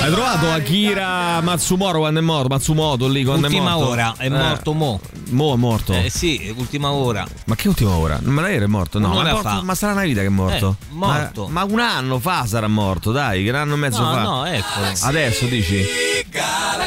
[0.02, 2.48] Hai trovato Akira Matsumoto quando è morto?
[2.48, 3.88] Matsumoto lì quando Ultima è morto?
[3.88, 5.00] ora, è morto mo.
[5.30, 5.94] Mo è morto.
[5.94, 7.26] Eh sì, ultima ora.
[7.46, 8.18] Ma che ultima ora?
[8.22, 8.98] Ma lei era morto?
[8.98, 9.62] No, ma, morto- fa.
[9.62, 10.76] ma sarà una vita che è morto.
[10.78, 11.46] Eh, morto.
[11.48, 14.22] Ma, ma un anno fa sarà morto, dai, che un anno e mezzo No, fa.
[14.22, 14.86] no, eccolo.
[15.00, 15.82] Adesso dici?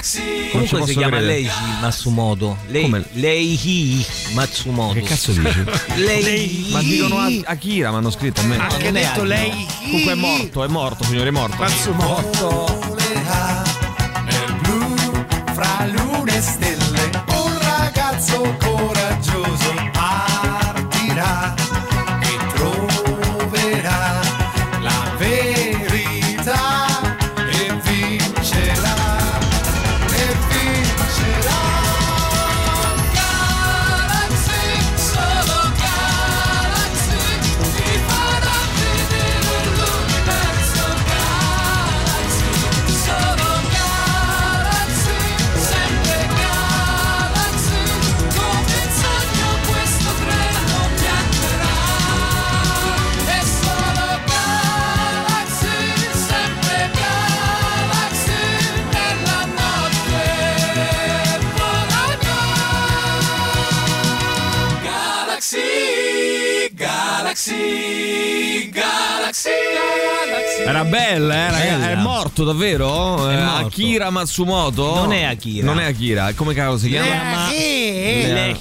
[0.02, 1.34] Ci Comunque si chiama credere.
[1.42, 2.58] Leiji Matsumoto.
[2.68, 3.04] Lei, Come?
[3.14, 4.94] Leiji Matsumoto.
[4.94, 5.64] Che cazzo dici?
[5.96, 6.68] Lei.
[6.72, 8.58] Ma dicono a- Akira, mi hanno scritto a me.
[8.58, 9.66] Ah, che ha detto lei?
[9.84, 11.56] Comunque è morto, è morto, signore, è morto.
[11.58, 12.96] Matsumoto.
[14.26, 14.96] Nel blu,
[15.54, 18.97] fra lune e stelle, un ragazzo coraggioso
[70.88, 71.80] bella, eh, ragazzi.
[71.80, 71.88] Bella.
[71.90, 73.30] È morto davvero?
[73.30, 73.66] Eh, morto.
[73.68, 74.96] Akira Matsumoto?
[74.96, 75.66] Non è Akira.
[75.66, 76.34] Non è Akira.
[76.34, 77.50] Come cavolo si chiama?
[77.50, 78.58] Le-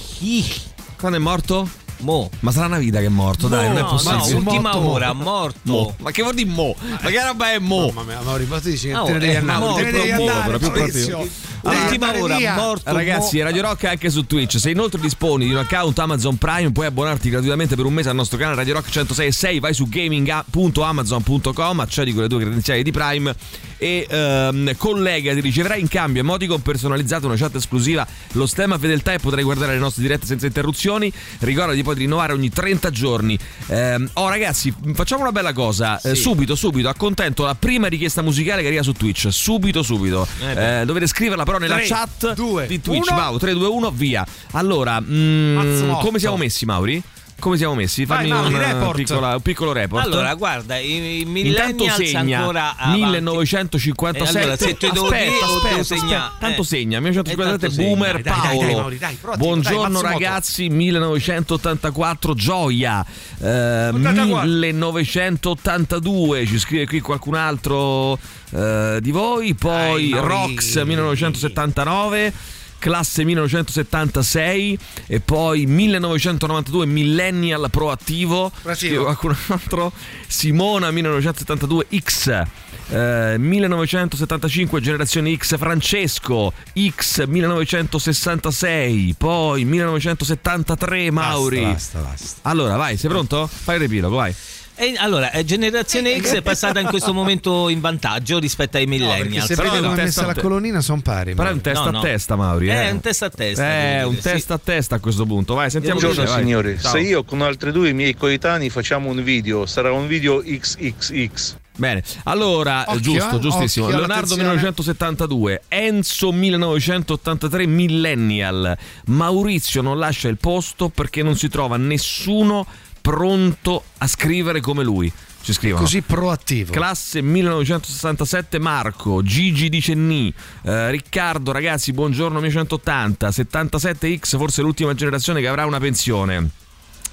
[0.99, 1.69] Quando è morto?
[2.01, 2.31] Mo.
[2.41, 4.17] Ma sarà una vita che è morto, dai, non è possibile.
[4.33, 5.23] no, ultima Morto, ora, mo.
[5.23, 5.59] morto.
[5.63, 5.95] Mo.
[6.01, 6.75] Ma che vuol dire mo?
[7.03, 7.87] Ma che roba è mo?
[7.87, 9.91] Mamma mia, Mauri, ma tu dici che No, te ne devi eh, andare, te ne
[9.91, 10.71] devi andare, Maurizio.
[11.17, 11.29] proprio.
[11.67, 12.55] Devi Ultima andare ora, via.
[12.55, 12.93] morto.
[12.93, 14.59] Ragazzi, Radio Rock è anche su Twitch.
[14.61, 18.15] Se inoltre disponi di un account Amazon Prime, puoi abbonarti gratuitamente per un mese al
[18.15, 19.59] nostro canale Radio Rock 106.6.
[19.59, 23.35] Vai su gaming.amazon.com, accedi con le tue credenziali di Prime
[23.79, 25.41] e ehm, collegati.
[25.41, 29.79] Riceverai in cambio emoticon personalizzato, una chat esclusiva, lo stemma fedeltà e potrai guardare le
[29.79, 31.13] nostre dirette senza interruzioni.
[31.41, 33.39] Ricordati poi di rinnovare ogni 30 giorni.
[33.69, 36.01] Ehm, oh, ragazzi, facciamo una bella cosa.
[36.01, 39.29] Eh, subito, subito, accontento la prima richiesta musicale che arriva su Twitch.
[39.31, 40.27] Subito, subito.
[40.41, 43.09] Eh, Eh, dovete scriverla però nella Tre, chat due, di Twitch.
[43.11, 43.17] uno.
[43.21, 44.27] Mau, 3, 2, 1, via.
[44.53, 47.03] Allora, mm, come siamo messi, Mauri?
[47.39, 48.07] Come siamo messi?
[48.07, 48.97] Vai, Fammi Mauri, un, eh, report.
[48.97, 50.05] piccola- un piccolo report.
[50.07, 53.01] Allora, guarda, i, i millennials segna ancora avanti.
[53.03, 54.39] 1957.
[54.39, 56.65] Eh, allora, se te devo aspetta, dire, aspetta, aspetta, segna- tanto eh.
[56.65, 58.31] segna 1957 Eh, tanto Boomer segna.
[58.33, 58.59] Dai, Paolo.
[58.59, 63.05] dai, dai, Mauri, dai, Buongiorno dai, ragazzi, 1984 Gioia.
[63.39, 64.49] Eh, 84.
[64.49, 68.19] 1982 ci scrive qui qualcun altro
[68.53, 70.21] eh, di voi, poi Dai.
[70.21, 72.33] Rox 1979
[72.79, 79.93] classe 1976 e poi 1992 millennial proattivo qualcun altro?
[80.27, 82.43] Simona 1972 X
[82.89, 91.63] eh, 1975 generazione X Francesco X 1966 poi 1973 Mauri.
[91.63, 92.49] Basta, basta.
[92.49, 93.47] allora vai sei pronto?
[93.47, 94.35] fai il riepilogo vai
[94.79, 99.47] E allora, eh, generazione X è passata in questo momento in vantaggio rispetto ai millennials.
[99.47, 101.35] se Però vedi è un come è testa messa la te- colonnina sono pari.
[101.35, 102.01] però è un testa No, a no.
[102.03, 102.83] testa Mauri Eh, eh.
[102.89, 103.65] è un testa a testa.
[103.65, 104.29] Eh, devo un dire, sì.
[104.35, 106.43] testa a testa a questo punto vai sentiamo Buongiorno vai.
[106.43, 106.93] signori, Ciao.
[106.93, 111.57] se io con altri due miei coetanei facciamo un video, sarà un video XXX.
[111.79, 113.85] Bene, allora, Occhio, giusto, eh, giustissimo.
[113.87, 114.43] occhio, Leonardo attenzione.
[114.45, 118.77] 1972, Enzo 1983 Millennial.
[119.07, 122.67] Maurizio non lascia il posto perché non si trova nessuno
[123.07, 125.13] pronto a scrivere come lui.
[125.41, 125.83] Ci scrivono.
[125.83, 126.73] Così proattivo.
[126.73, 135.41] Classe 1967 Marco, Gigi di Cenni, eh, Riccardo ragazzi buongiorno 1980, 77X forse l'ultima generazione
[135.41, 136.51] che avrà una pensione.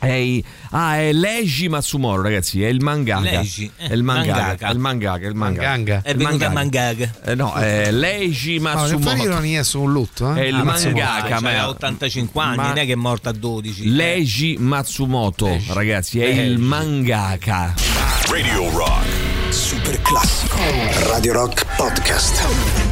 [0.03, 2.61] È, i- ah, è Leiji Matsumoro, ragazzi.
[2.63, 3.21] È il mangaka.
[3.21, 4.33] Leiji, eh, è il mangaka.
[4.41, 4.67] mangaka.
[4.67, 5.25] È il mangaka.
[5.25, 5.67] È il mangaka.
[5.67, 6.01] Manganga.
[6.03, 7.11] È venuta a mangaka.
[7.25, 10.41] Eh, no, è Leiji Ma non ironia su un lutto, eh?
[10.41, 13.33] È il Ah, mangaka, ma- ha 85 anni, ma- non è che è morto a
[13.33, 13.89] 12.
[13.89, 16.61] Leiji Matsumoto, ragazzi, è il Leiji.
[16.61, 17.73] mangaka.
[18.29, 19.05] Radio Rock.
[19.49, 20.57] Super classico.
[21.09, 22.82] Radio Rock Podcast.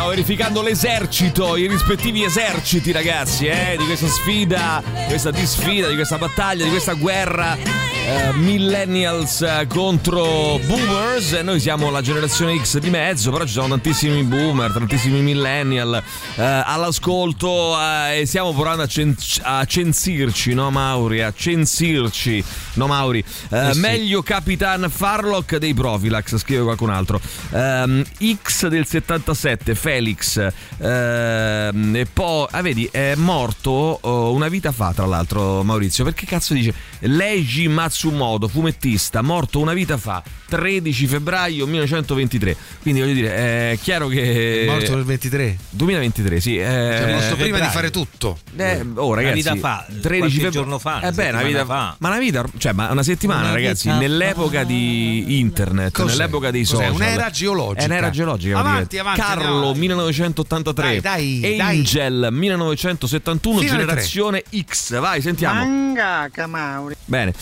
[0.00, 5.94] Stiamo verificando l'esercito, i rispettivi eserciti, ragazzi, eh, di questa sfida, di questa disfida, di
[5.94, 7.89] questa battaglia, di questa guerra.
[8.06, 11.32] Eh, millennials eh, contro boomers.
[11.32, 16.02] E noi siamo la generazione X di mezzo però ci sono tantissimi boomer tantissimi millennial
[16.36, 21.22] eh, all'ascolto eh, e stiamo provando a, cen- a censirci no Mauri?
[21.22, 22.42] A censirci
[22.74, 23.22] no Mauri?
[23.50, 23.80] Eh, Eh sì.
[23.80, 27.20] meglio Capitan Farlock dei Profilax scrive qualcun altro.
[27.52, 28.04] Ehm,
[28.42, 30.38] X del 77 Felix.
[30.78, 36.26] Ehm, e poi ah, vedi è morto oh, una vita fa tra l'altro Maurizio perché
[36.26, 43.34] cazzo dice Leiji Matsumoto fumettista morto una vita fa 13 febbraio 1923 quindi voglio dire
[43.72, 45.58] è chiaro che È morto nel 23.
[45.70, 48.38] 2023 sì eh, Cioè, morto prima di fare tutto.
[48.56, 51.64] eh, oh, ragazzi, vita fa, 13 qualche febbraio- giorno fa, Eh una beh, una vita
[51.64, 51.96] fa.
[51.98, 54.64] Ma una vita, cioè, ma una settimana, Una ragazzi, vita nell'epoca fa.
[54.64, 56.10] di internet, Cos'è?
[56.16, 56.74] nell'epoca dei Cos'è?
[56.76, 56.94] social.
[56.94, 57.80] Un'era geologica.
[57.82, 58.58] È un'era geologica.
[58.58, 59.74] Avanti, avanti, Carlo andiamo.
[59.74, 61.00] 1983.
[61.00, 61.60] Dai, dai, dai.
[61.78, 64.98] Angel 1971, Fino generazione X.
[65.00, 65.64] Vai, sentiamo.
[65.64, 66.94] Mangaka Mauri.
[67.04, 67.32] Bene,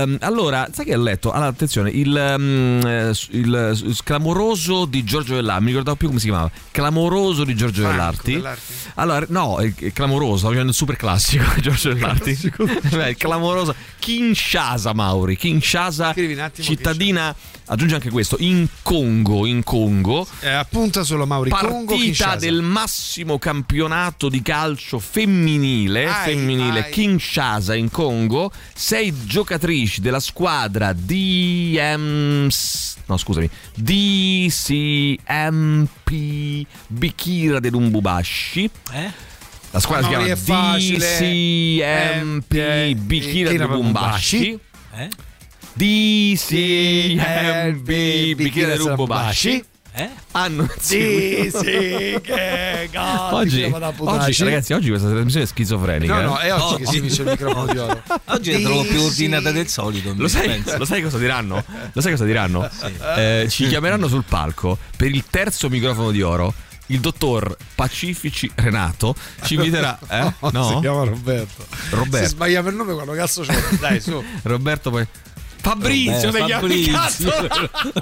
[0.00, 1.30] ehm, allora, sai che ho letto?
[1.32, 6.26] Allora, attenzione, il, s- il s- clamoroso di Giorgio Dell'Arti, mi ricordavo più come si
[6.26, 8.32] chiamava, clamoroso di Giorgio Franco Dell'Arti.
[8.32, 8.72] Dell'Arti.
[8.94, 12.38] Allora, no, è, è clamoroso, stavo facendo il super classico Giorgio Dell'Arti.
[12.90, 17.34] Beh, il clamoroso Kinshasa, Mauri, Kinshasa, Scrivi un attimo cittadina,
[17.72, 20.26] aggiunge anche questo, in Congo, in Congo.
[20.40, 22.36] Eh, appunta solo Mauri Congo Partita Kinshasa.
[22.36, 26.90] del massimo campionato di calcio femminile, Ai, femminile ai.
[26.90, 28.52] Kinshasa in Congo.
[28.74, 32.48] Sei giocatrici della squadra DM.
[33.06, 33.48] No, scusami.
[35.32, 38.68] DCMP Bikira del Umbubashi.
[38.92, 39.10] Eh?
[39.70, 40.76] La squadra Mauri, si chiama.
[40.76, 44.58] DCMP Eh, Bikira eh, del Umbubashi.
[45.74, 45.80] Eh?
[47.14, 49.64] DCMP Bikira del Umbubashi.
[50.32, 53.36] hanno Sì, sì, che cazzo.
[53.36, 56.14] Oggi, oggi, ragazzi, oggi questa trasmissione è schizofrenica.
[56.14, 56.24] No, eh.
[56.24, 58.02] no, è oggi che si vince il microfono di oro.
[58.26, 60.14] Oggi la trovo più ordinata del solito.
[60.16, 61.64] Lo sai, lo sai cosa diranno?
[61.92, 62.68] Lo sai cosa diranno?
[63.16, 66.52] Eh, ci chiameranno sul palco per il terzo microfono di oro.
[66.86, 69.98] Il dottor Pacifici Renato ci inviterà.
[70.08, 70.32] Eh?
[70.50, 71.64] No, si chiama Roberto.
[71.90, 72.26] Roberto.
[72.26, 73.54] Se sbagliava il nome, quando cazzo c'è?
[73.78, 74.22] Dai, su.
[74.42, 75.06] Roberto poi.
[75.62, 77.30] Fabrizio, Roberto, si chiama Fabrizio.
[77.30, 77.48] cazzo.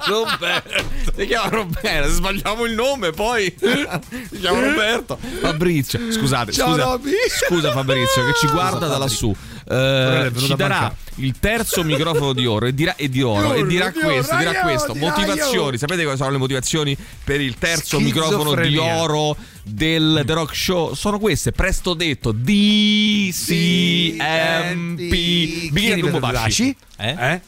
[0.11, 0.83] Roberto.
[1.15, 2.07] Si chiama Roberto.
[2.07, 5.17] Se sbagliamo il nome, poi si chiama Roberto.
[5.39, 6.99] Fabrizio, scusate, Ciao, scusa,
[7.45, 9.33] scusa Fabrizio che ci guarda da lassù.
[9.67, 13.91] Eh, ci darà il terzo microfono di oro e dirà, e di oro, e dirà
[13.91, 14.95] questo, dirà questo.
[14.95, 15.77] Motivazioni, io.
[15.77, 20.93] sapete quali sono le motivazioni per il terzo microfono di oro del The Rock Show?
[20.95, 23.29] Sono queste, presto detto, DCMP.
[25.69, 26.75] Di Baci.
[27.01, 27.33] Eh?
[27.33, 27.41] eh?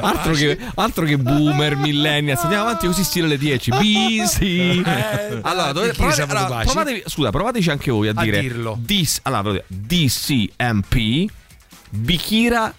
[0.00, 3.70] Altro che, altro che boomer, millennials, andiamo avanti così stile le 10.
[3.70, 4.40] BC.
[4.40, 8.40] Eh, allora, dovete, chi provate, siamo allora, provatevi, scusa, provateci anche voi a, A dire
[8.40, 8.78] dirlo.
[8.80, 11.30] DC, allora, DCMP
[11.90, 12.74] Bikira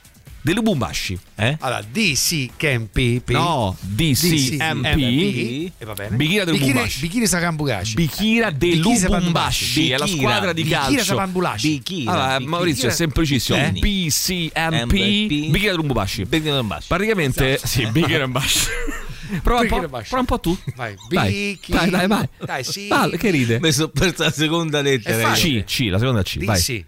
[0.45, 1.17] del Lubumbashi.
[1.34, 1.58] Eh?
[1.60, 3.19] Allora, DC Campi.
[3.29, 6.15] No, DCMP E va bene.
[6.15, 6.99] Bikira del Bikini- Lubumbashi.
[6.99, 7.95] Bikini Sakambugashi.
[7.95, 10.21] Bikira del Bikira Lubumbashi è la Bikira.
[10.21, 11.67] squadra di Bikira calcio.
[11.67, 12.12] Bikira.
[12.12, 12.49] Allora, Bikira.
[12.49, 13.58] Maurizio è semplicissimo.
[13.58, 13.71] Eh?
[13.71, 15.49] BCMP MP.
[15.49, 16.21] Bikira del Lubumbashi.
[16.25, 16.88] Bikira del Lubumbashi.
[16.89, 18.60] Praticamente, sì, Bikira del Lubumbashi.
[19.41, 20.55] Prova un, Bikira po', prova un po' tu.
[20.75, 21.79] Vai, Dai, Bikira.
[21.79, 22.29] dai, dai, vai.
[22.45, 22.88] Dai, sì.
[22.88, 23.60] Vai, che ride?
[23.60, 25.31] Mi sono perso la seconda lettera.
[25.31, 26.43] C, C, la seconda C.
[26.45, 26.86] Vai.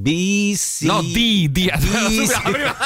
[0.00, 0.82] DC.
[0.82, 0.84] BC.
[0.86, 1.66] No, D, D.
[1.66, 2.26] La sì.
[2.50, 2.76] prima,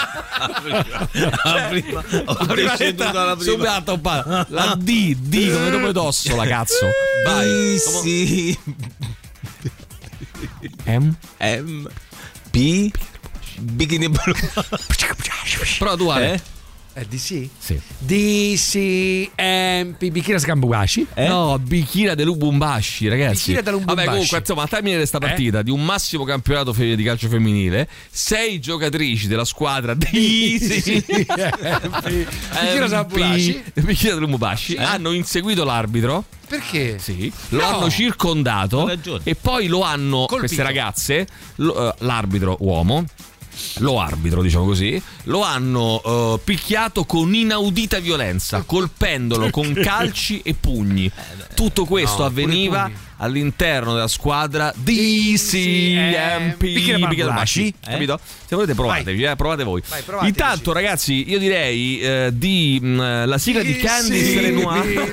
[1.44, 2.05] La prima.
[2.27, 3.53] Ho la prima preceduto lettera la prima.
[3.74, 6.88] subito, pa- La D, D come dopo tosso, la cazzo.
[7.27, 7.46] Vai.
[7.74, 8.59] BC.
[10.87, 11.14] M.
[11.38, 11.88] M.
[12.50, 12.90] P.
[13.59, 14.35] Bikini blu.
[15.79, 16.33] Prova tu, Ale.
[16.35, 16.40] Eh?
[16.96, 17.48] È DC?
[17.59, 17.80] Sì.
[17.98, 21.04] DC MP Bikira Sakambugashi.
[21.14, 21.26] Eh?
[21.26, 23.46] No, Bikira del Lubumbashi, ragazzi.
[23.52, 23.96] Bikira del Lubumbashi.
[23.96, 27.88] Vabbè, comunque, insomma, al termine di questa partita di un massimo campionato di calcio femminile,
[28.09, 31.59] sei giocatrici della squadra di Bikira
[32.88, 33.64] Sakambugashi.
[33.74, 36.24] Bikira del Lubumbashi hanno inseguito l'arbitro.
[36.46, 37.00] Perché?
[37.00, 37.66] Sì, lo No.
[37.66, 38.88] hanno circondato
[39.24, 40.37] e poi lo hanno Colpito.
[40.38, 41.26] queste ragazze,
[41.57, 43.04] lo- eh, l'arbitro uomo,
[43.79, 50.55] lo arbitro diciamo così, lo hanno eh, picchiato con inaudita violenza, colpendolo con calci e
[50.55, 51.11] pugni.
[51.55, 52.90] Tutto questo No, avveniva.
[53.24, 57.32] All'interno della squadra DCMP Bicchiere Bambulashi.
[57.34, 58.18] Bashi, capito?
[58.22, 59.82] Se volete provatevi, eh, provate voi.
[59.88, 60.30] Vai, provateci.
[60.30, 65.10] Intanto ragazzi, io direi eh, di mh, la sigla di Candice Renoir.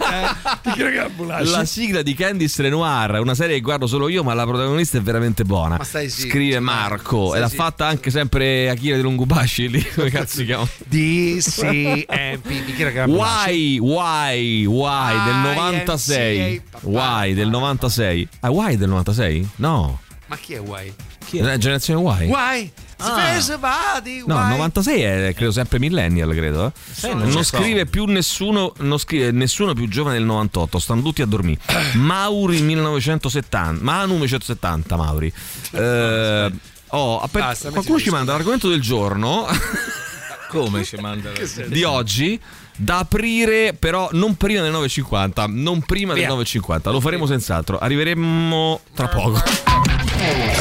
[1.44, 5.02] La sigla di Candice Renoir, una serie che guardo solo io, ma la protagonista è
[5.02, 5.78] veramente buona.
[5.78, 9.86] Ma stai zitto, Scrive stai Marco e l'ha fatta anche sempre Akira di Longobashi lì,
[9.96, 10.68] come cazzo si chiama?
[10.86, 13.80] DCMP Sakambugashi.
[13.80, 16.62] Why, why, why del 96.
[16.82, 18.01] Why del 96.
[18.40, 19.50] Ah, why del 96?
[19.58, 20.00] No.
[20.28, 20.94] Ma chi è Why?
[21.40, 22.28] La generazione Y?
[22.30, 22.72] Why?
[22.98, 24.50] Space Body, No, why?
[24.52, 26.72] 96 è credo sempre millennial, credo.
[27.02, 27.08] eh.
[27.14, 27.58] non non so.
[27.58, 31.60] scrive più nessuno, non scrive nessuno più giovane del 98, stanno tutti a dormire.
[31.96, 35.34] Mauri 1970, Manu 1970, Mauri.
[35.72, 36.52] Eh,
[36.88, 39.48] oh, aspetta, Basta, qualcuno ci manda l'argomento del giorno
[40.50, 41.32] Come ci manda?
[41.68, 42.40] di oggi.
[42.76, 45.46] Da aprire, però non prima del 9.50.
[45.52, 46.28] Non prima Via.
[46.28, 46.92] del 9.50.
[46.92, 47.78] Lo faremo senz'altro.
[47.78, 49.42] Arriveremo tra poco.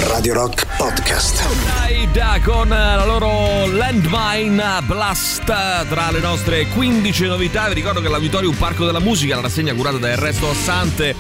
[0.09, 1.42] Radio Rock Podcast.
[1.64, 7.68] Dai, da con la loro Landmine Blast tra le nostre 15 novità.
[7.68, 11.14] Vi ricordo che l'Auditorium Parco della Musica, la rassegna curata da Ernesto Assante,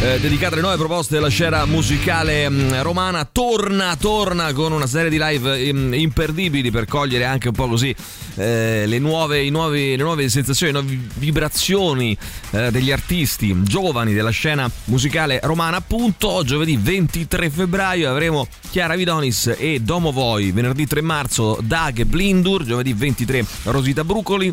[0.00, 5.10] eh, dedicata alle nuove proposte della scena musicale mh, romana, torna, torna con una serie
[5.10, 7.94] di live mh, imperdibili per cogliere anche un po' così
[8.36, 12.16] eh, le, nuove, i nuovi- le nuove sensazioni, nuove vibrazioni
[12.50, 15.76] eh, degli artisti giovani della scena musicale romana.
[15.76, 22.06] Appunto, giovedì 23 febbraio avremo Chiara Vidonis e Domo Voi, venerdì 3 marzo Dag e
[22.06, 24.52] Blindur, giovedì 23 Rosita Brucoli.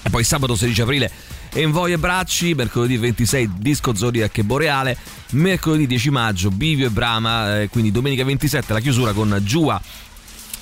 [0.00, 1.10] E poi sabato 16 aprile
[1.52, 4.96] Envoy e Bracci, mercoledì 26 Disco Zodiac e Boreale,
[5.30, 9.80] mercoledì 10 maggio Bivio e Brama, eh, quindi domenica 27 la chiusura con Giua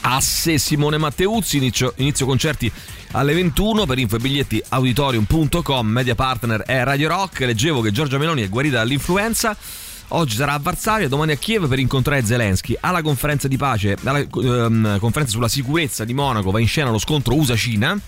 [0.09, 2.71] Asse Simone Matteuzzi, inizio, inizio concerti
[3.13, 8.19] alle 21 per info e biglietti auditorium.com, media partner è Radio Rock, leggevo che Giorgia
[8.19, 9.57] Meloni è guarita dall'influenza.
[10.09, 12.77] Oggi sarà a Varsavia, domani a Kiev per incontrare Zelensky.
[12.79, 16.99] Alla conferenza di pace, alla ehm, conferenza sulla sicurezza di Monaco va in scena lo
[16.99, 17.99] scontro USA-Cina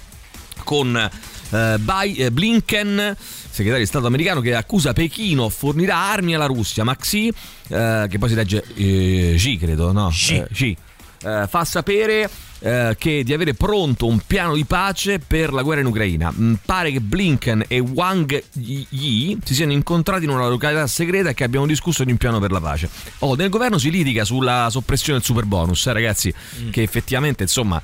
[0.63, 6.47] con eh, Bai- eh, Blinken, segretario di Stato americano, che accusa Pechino fornirà armi alla
[6.47, 6.85] Russia.
[6.85, 7.33] Maxi,
[7.69, 10.09] eh, che poi si legge eh, Xi, credo, no?
[10.09, 10.37] Xi.
[10.37, 10.77] Eh, Xi.
[11.25, 15.81] Eh, fa sapere eh, che di avere pronto un piano di pace per la guerra
[15.81, 16.33] in Ucraina.
[16.33, 21.35] Mm, pare che Blinken e Wang Yi si siano incontrati in una località segreta e
[21.35, 22.89] che abbiano discusso di un piano per la pace.
[23.21, 26.33] Oh, nel governo si litiga sulla soppressione del super bonus, eh, ragazzi,
[26.71, 27.83] che effettivamente insomma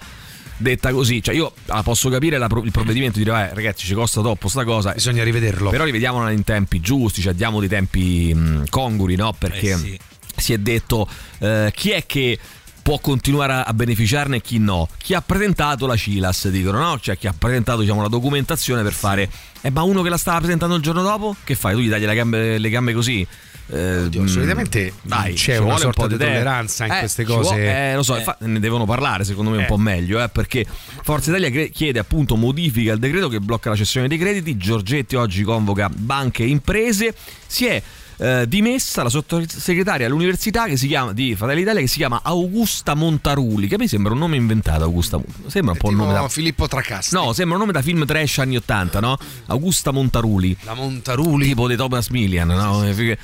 [0.56, 3.94] detta così, cioè io ah, posso capire la il provvedimento di dire, eh, ragazzi, ci
[3.94, 4.92] costa troppo sta cosa.
[4.92, 5.70] Bisogna rivederlo.
[5.70, 9.34] Però rivediamola in tempi giusti, cioè diamo dei tempi mh, congrui, no?
[9.36, 9.98] Perché Eh sì.
[10.36, 11.08] si è detto
[11.38, 12.38] eh, chi è che
[12.84, 14.86] può continuare a- a beneficiarne e chi no.
[14.98, 17.00] Chi ha presentato la CILAS, dicono, no?
[17.00, 19.28] Cioè chi ha presentato diciamo, la documentazione per fare...
[19.62, 21.34] Eh, ma uno che la stava presentando il giorno dopo?
[21.42, 21.74] Che fai?
[21.74, 23.26] Tu gli tagli le gambe, le gambe così?
[23.68, 26.34] Eh, mm, solitamente dai, c'è una sorta un po' di tempo.
[26.34, 27.62] tolleranza in Eh, queste ci vuole- cose.
[27.90, 28.18] eh, lo so, Eh.
[28.18, 29.66] infatti ne devono parlare secondo me un Eh.
[29.66, 30.66] po' meglio, eh, perché
[31.02, 35.16] Forza Italia cre- chiede appunto modifica al decreto che blocca la cessione dei crediti, Giorgetti
[35.16, 37.14] oggi convoca banche e imprese,
[37.46, 37.82] si è
[38.16, 42.94] eh, dimessa la sottosegretaria all'università che si chiama di Fratelli Italia che si chiama Augusta
[42.94, 46.28] Montaruli, che a me sembra un nome inventato Augusta, sembra un po' un nome da
[46.28, 47.14] Filippo Tracasti.
[47.14, 49.16] No, sembra un nome da film trash anni 80, no?
[49.46, 50.56] Augusta Montaruli.
[50.62, 51.46] La Montaruli.
[51.46, 52.84] Tipo di Thomas Millian, no?
[52.86, 53.18] Eh,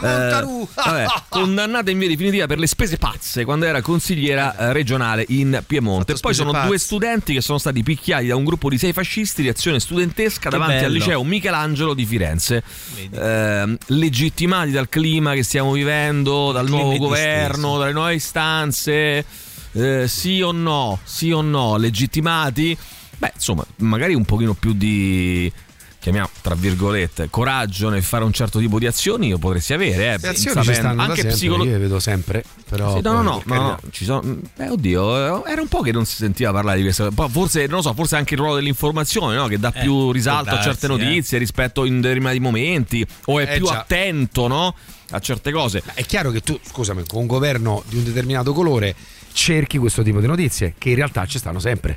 [0.00, 0.68] Montaru.
[0.74, 5.62] vabbè, condannata in via definitiva per le spese pazze quando era consigliera eh, regionale in
[5.66, 6.12] Piemonte.
[6.12, 6.66] Fatto Poi sono pazze.
[6.66, 10.48] due studenti che sono stati picchiati da un gruppo di sei fascisti di azione studentesca
[10.48, 10.94] Che davanti al bello.
[10.94, 12.62] liceo Michelangelo di Firenze.
[13.12, 13.76] Ehm,
[14.36, 19.24] legittimati dal clima che stiamo vivendo, dal nuovo governo, dalle nuove istanze.
[19.72, 21.00] Eh, sì o no?
[21.04, 21.76] Sì o no?
[21.76, 22.76] Legittimati?
[23.16, 25.50] Beh, insomma, magari un pochino più di
[26.06, 30.18] chiamiamo tra virgolette coraggio nel fare un certo tipo di azioni io potresti avere eh,
[30.20, 32.44] Le azioni sapendo- ci stanno anche da sempre, psicolo- io le vedo sempre.
[32.68, 34.38] Però sì, no, no, no, no, ci sono.
[34.56, 37.10] Eh, oddio, eh, era un po' che non si sentiva parlare di questo.
[37.28, 39.46] Forse, non lo so, forse anche il ruolo dell'informazione, no?
[39.46, 41.06] Che dà Eh, più risalto può a certe darsi, eh.
[41.08, 43.06] notizie rispetto in determinati momenti.
[43.26, 43.80] O è Eh, più già.
[43.80, 44.74] attento, no?
[45.10, 45.82] A certe cose.
[45.94, 48.94] È chiaro che tu, scusami, con un governo di un determinato colore
[49.32, 51.96] cerchi questo tipo di notizie, che in realtà ci stanno sempre.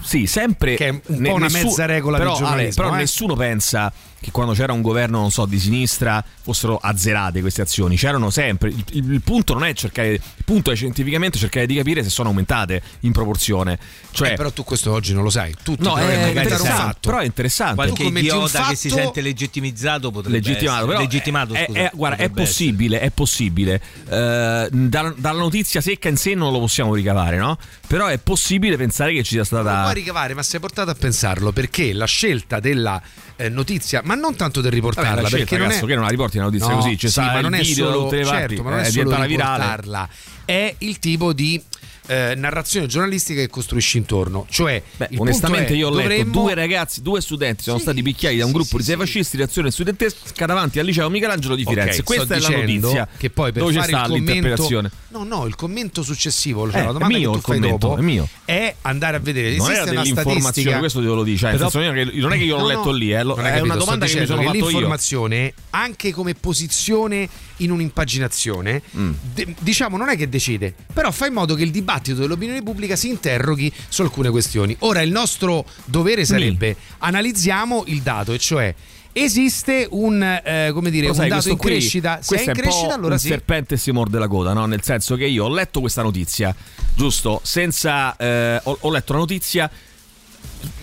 [0.00, 0.74] Sì, sempre.
[0.76, 2.98] Che è un po' una mezza regola però, Ale, però eh.
[2.98, 3.92] nessuno pensa
[4.22, 7.96] che quando c'era un governo, non so, di sinistra fossero azzerate queste azioni.
[7.96, 8.68] C'erano sempre.
[8.70, 10.12] Il, il- il punto non è cercare.
[10.12, 13.78] Il punto è scientificamente cercare di capire se sono aumentate in proporzione.
[14.12, 15.52] Cioè, Eh, però tu questo oggi non lo sai.
[15.62, 17.08] Tutti no, è interessante, fatto.
[17.08, 17.74] però è interessante.
[17.74, 20.86] Qualche idiota che si sente legittimizzato potrebbe legittimato, essere.
[20.92, 23.80] però legittimato, è, scusa, è- guarda, è possibile, è possibile.
[24.08, 27.58] Eh, dalla, dalla notizia secca in sé non lo possiamo ricavare, no?
[27.88, 29.82] Però è possibile pensare che ci sia Non stata.
[29.82, 33.00] puoi ricavare, ma sei portato a pensarlo perché la scelta della
[33.36, 36.04] eh, notizia, ma non tanto del riportarla, Vabbè, la scelta, perché non è che non
[36.04, 38.70] la riporti una notizia No, così, ci sì, ma non è video solo, certo, ma
[38.70, 39.62] non eh, è solo diventa virale.
[39.62, 40.08] riportarla,
[40.44, 41.62] è il tipo di
[42.06, 44.46] eh, narrazione giornalistica che costruisci intorno.
[44.50, 48.02] Cioè, Beh, onestamente è, io ho letto dovremmo- due ragazzi, due studenti sono Sì, stati
[48.02, 51.54] picchiati da un sì, gruppo di sei fascisti di azione studentesca davanti al liceo Michelangelo
[51.54, 51.92] di Firenze.
[51.94, 53.08] sto Questa è la notizia.
[53.16, 54.90] Che poi per Dove fare sta il commento, l'interpretazione?
[55.08, 57.86] no, no, il commento successivo, cioè Eh, la è domanda mio che tu fai commento,
[57.86, 58.28] dopo è mio.
[58.44, 59.48] è andare a vedere.
[59.56, 60.78] Non esiste era una dell'informazione, statistica.
[60.78, 61.78] questo te lo Però- senso,
[62.18, 64.56] non è che- io l'ho letto lì, eh, è una domanda che mi sono fatto
[64.56, 64.64] io.
[64.68, 67.28] L'informazione, anche come posizione
[67.64, 69.12] in un'impaginazione, Mm.
[69.34, 72.96] de- diciamo non è che decide, però fa in modo che il dibattito dell'opinione pubblica
[72.96, 74.74] si interroghi su alcune questioni.
[74.80, 78.74] Ora il nostro dovere sarebbe analizziamo il dato, e cioè
[79.14, 82.94] esiste un, eh, come dire, un sai, dato in qui- crescita, se è in crescita
[82.94, 83.28] allora un sì.
[83.28, 84.64] serpente si morde la coda, no?
[84.66, 86.54] Nel senso che io ho letto questa notizia,
[86.94, 87.40] giusto?
[87.42, 89.70] Senza eh, ho, ho letto la notizia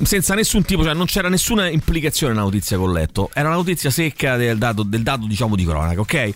[0.04, 3.30] senza nessun tipo, cioè non c'era nessuna implicazione nella notizia che ho letto.
[3.34, 6.34] Era una notizia secca del dato, del dato diciamo di cronaca, ok?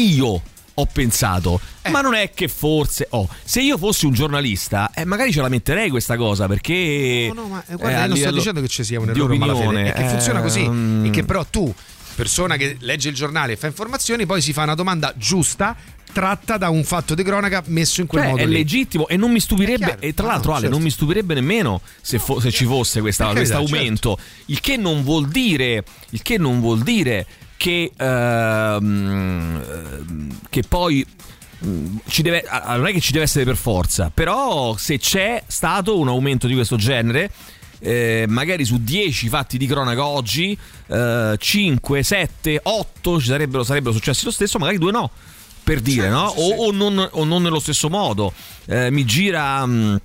[0.00, 0.42] Io
[0.78, 1.88] ho pensato, Eh.
[1.90, 5.48] ma non è che forse, oh, se io fossi un giornalista, eh, magari ce la
[5.48, 7.30] metterei questa cosa perché...
[7.34, 9.38] No, no, ma eh, eh, guarda, io non sto dicendo che ci sia un errore
[9.38, 11.72] malafede, è che funziona così ehm, e che però tu,
[12.14, 15.74] persona che legge il giornale e fa informazioni, poi si fa una domanda giusta
[16.12, 18.52] tratta da un fatto di cronaca messo in quel Cioè, modo è lì.
[18.54, 20.74] legittimo e non mi stupirebbe, e tra No, l'altro, Ale, certo.
[20.74, 23.82] non mi stupirebbe nemmeno se, fo- se ci fosse questa- Per questo carità, certo.
[23.82, 24.18] aumento.
[24.46, 27.26] Il che non vuol dire, il che non vuol dire
[27.56, 27.90] che,
[29.06, 29.62] ehm,
[30.48, 31.04] che poi.
[31.64, 32.44] mm, Ci deve,
[32.76, 36.54] non è che ci deve essere per forza, però se c'è stato un aumento di
[36.54, 37.30] questo genere,
[37.78, 40.56] eh, magari su 10 fatti di cronaca oggi,
[40.88, 45.10] eh, 5, 7, 8 ci sarebbero, sarebbero successi lo stesso, magari due no
[45.62, 46.26] per dire, no?
[46.26, 48.32] O, o non, o non nello stesso modo.
[48.66, 50.00] Eh, mi gira mh,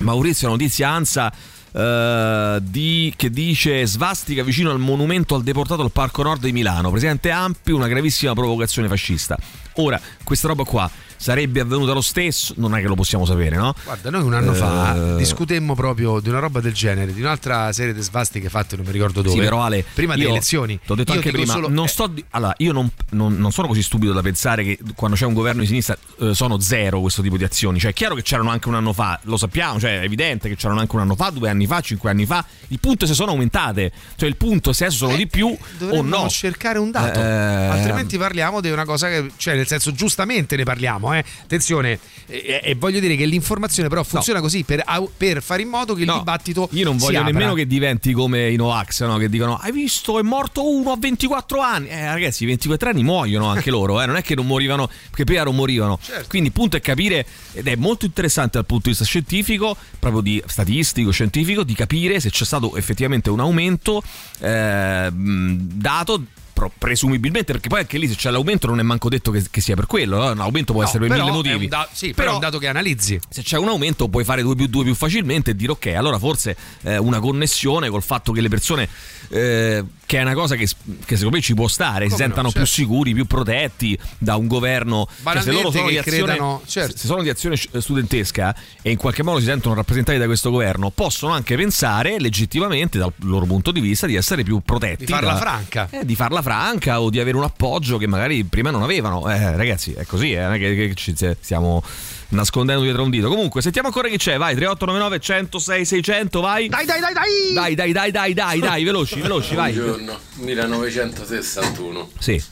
[0.00, 1.32] Maurizio, una notizia ANSA.
[1.76, 6.90] Eh, di- che dice svastica vicino al monumento al deportato al Parco Nord di Milano.
[6.90, 9.36] Presidente Ampi, una gravissima provocazione fascista.
[9.74, 12.54] Ora, questa roba qua sarebbe avvenuta lo stesso?
[12.56, 13.74] Non è che lo possiamo sapere, no?
[13.84, 17.72] Guarda, noi un anno Eh, fa discutemmo proprio di una roba del genere, di un'altra
[17.72, 19.34] serie di svastiche fatte, non mi ricordo dove.
[19.36, 20.78] Sì, però Ale, prima delle io elezioni.
[20.84, 23.68] T'ho detto Io anche prima, solo- non eh, sto allora, io non, non- non sono
[23.68, 27.22] così stupido da pensare che quando c'è un governo di sinistra eh, sono zero questo
[27.22, 27.78] tipo di azioni.
[27.78, 30.56] Cioè, è chiaro che c'erano anche un anno fa, lo sappiamo, cioè è evidente che
[30.56, 32.44] c'erano anche un anno fa, due anni fa, cinque anni fa.
[32.68, 33.92] Il punto è se sono aumentate.
[34.16, 36.28] Cioè, il punto è se adesso sono di più o Dovremmo no.
[36.28, 40.64] cercare un dato, Eh, altrimenti parliamo di una cosa che, cioè, nel senso, giustamente ne
[40.64, 41.05] parliamo.
[41.14, 41.24] Eh.
[41.42, 44.84] Attenzione, e, e voglio dire che l'informazione, però, funziona così per,
[45.16, 46.68] per fare in modo che il dibattito.
[46.72, 49.16] Io non voglio nemmeno che diventi come i Novax, no?
[49.16, 51.88] che dicono hai visto è morto uno a 24 anni.
[51.88, 54.06] Eh ragazzi, i 24 anni muoiono anche loro, eh?
[54.06, 55.98] non è che non morivano, perché prima non morivano.
[56.02, 56.26] Certo.
[56.28, 60.20] Quindi il punto è capire, ed è molto interessante dal punto di vista scientifico, proprio
[60.20, 64.02] di statistico, scientifico, di capire se c'è stato effettivamente un aumento
[64.40, 66.22] eh, dato
[66.56, 69.60] pro- presumibilmente perché poi anche lì se c'è l'aumento non è manco detto che, che
[69.60, 70.30] sia per quello no?
[70.30, 72.56] un aumento può No, essere per però mille motivi da- sì, però è un dato
[72.58, 75.72] che analizzi se c'è un aumento puoi fare 2 più 2 più facilmente e dire
[75.72, 78.88] ok allora forse eh, una connessione col fatto che le persone
[79.28, 80.66] eh, che è una cosa che,
[81.04, 82.74] che secondo me ci può stare si Come no, sentano più certo.
[82.74, 86.96] sicuri più protetti da un governo cioè, se loro sono di azione, credano- certo.
[86.96, 90.90] se sono di azione studentesca e in qualche modo si sentono rappresentati da questo governo
[90.90, 95.32] possono anche pensare legittimamente dal loro punto di vista di essere più protetti Di farla
[95.32, 95.88] da- franca.
[95.90, 99.28] eh, di farla franca o di avere un appoggio che magari prima non avevano.
[99.28, 101.82] Eh, ragazzi, è così, eh, che, che ci stiamo
[102.28, 103.28] nascondendo dietro un dito.
[103.28, 104.36] Comunque, sentiamo ancora chi c'è.
[104.38, 106.68] Vai, 3899 106 600, vai.
[106.68, 107.52] Dai, dai, dai, dai.
[107.54, 109.72] Dai, dai, dai, dai, dai, dai, veloci, veloci, vai.
[109.72, 112.10] Buongiorno, 1961.
[112.18, 112.42] Sì.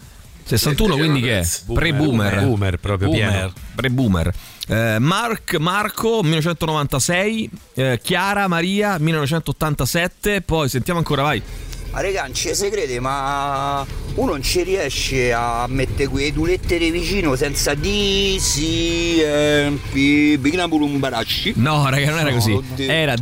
[0.46, 1.48] 61 quindi che è?
[1.72, 2.44] Pre-boomer.
[2.44, 3.30] Boomer, proprio Boomer.
[3.30, 3.52] pieno.
[3.74, 4.32] Pre-boomer.
[4.66, 11.42] Eh, Mark, Marco 1996, eh, Chiara Maria 1987, poi sentiamo ancora, vai.
[11.94, 13.86] Ma regà, non ci crede, ma
[14.16, 20.36] uno non ci riesce a mettere quelle due lettere vicino senza D, C, M, P,
[20.38, 21.52] Bigna Bulumbaracci.
[21.56, 22.50] No, raga, non era No, così.
[22.50, 22.90] oddio.
[22.90, 23.14] Era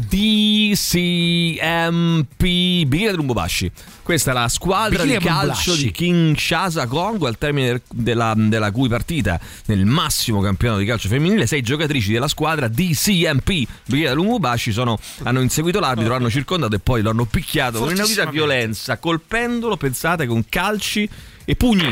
[1.53, 3.71] DCMP Rumbobashi.
[4.03, 8.71] Questa è la squadra Bikini di calcio di Kinshasa Congo al termine del- della, della
[8.73, 13.47] cui partita nel massimo campionato di calcio femminile sei giocatrici della squadra DCMP
[13.87, 18.27] Bikini Rumbobashi sono, hanno inseguito l'arbitro, l'hanno circondato e poi lo hanno picchiato con inaudita
[18.27, 21.09] violenza, colpendolo, pensate, con calci
[21.45, 21.89] e pugni.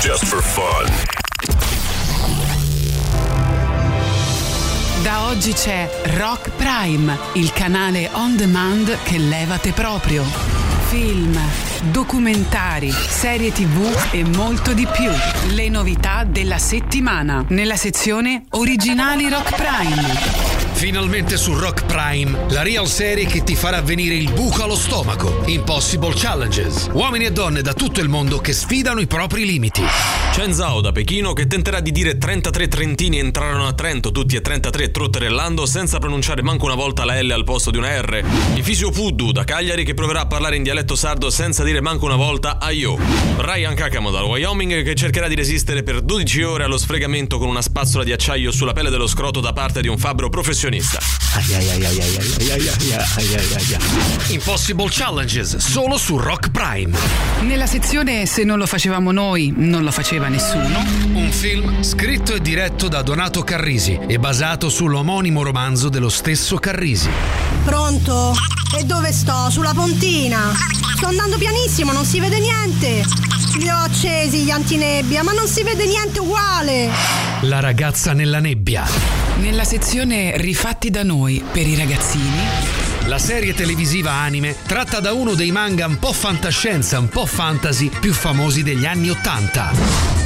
[0.00, 0.92] Just for fun.
[5.02, 10.63] Da oggi c'è Rock Prime, il canale on demand che levate proprio.
[10.94, 11.36] Film,
[11.90, 15.10] documentari, serie tv e molto di più.
[15.52, 20.43] Le novità della settimana nella sezione Originali Rock Prime.
[20.74, 25.42] Finalmente su Rock Prime, la real serie che ti farà venire il buco allo stomaco.
[25.46, 26.90] Impossible Challenges.
[26.92, 29.82] Uomini e donne da tutto il mondo che sfidano i propri limiti.
[30.32, 34.42] Chen Zhao da Pechino che tenterà di dire 33 trentini entrarono a Trento, tutti e
[34.42, 38.22] 33 trotterellando senza pronunciare manco una volta la L al posto di una R.
[38.54, 42.16] Ifisio Puddu da Cagliari che proverà a parlare in dialetto sardo senza dire manco una
[42.16, 42.98] volta aio.
[43.38, 47.62] Ryan Kakamo dal Wyoming che cercherà di resistere per 12 ore allo sfregamento con una
[47.62, 50.28] spazzola di acciaio sulla pelle dello scroto da parte di un fabbro
[50.64, 50.98] professionista.
[54.28, 56.96] Impossible Challenges, solo su Rock Prime.
[57.42, 60.82] Nella sezione Se non lo facevamo noi, non lo faceva nessuno.
[61.12, 67.10] Un film scritto e diretto da Donato Carrisi e basato sull'omonimo romanzo dello stesso Carrisi.
[67.64, 68.34] Pronto?
[68.78, 69.50] E dove sto?
[69.50, 70.52] Sulla pontina.
[70.96, 73.04] Sto andando pianissimo, non si vede niente.
[73.58, 76.88] Li ho accesi gli antinebbia, ma non si vede niente uguale.
[77.42, 78.84] La ragazza nella nebbia.
[79.36, 82.38] Nella sezione Rifatti da noi per i ragazzini.
[83.06, 87.88] La serie televisiva anime tratta da uno dei manga un po' fantascienza, un po' fantasy
[87.88, 89.72] più famosi degli anni Ottanta.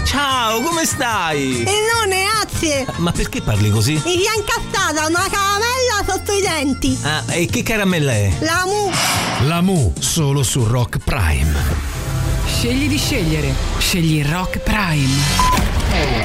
[0.04, 1.62] Ciao, come stai?
[1.62, 2.84] E non grazie.
[2.96, 3.94] Ma perché parli così?
[3.94, 6.98] Mi si è incastrata una caramella sotto i denti.
[7.04, 8.30] Ah, e che caramella è?
[8.40, 8.90] La mu.
[9.46, 11.54] La Mu, solo su Rock Prime.
[12.46, 13.54] Scegli di scegliere.
[13.78, 15.08] Scegli Rock Prime.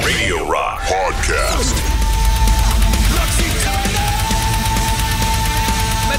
[0.02, 1.93] Radio Rock Podcast.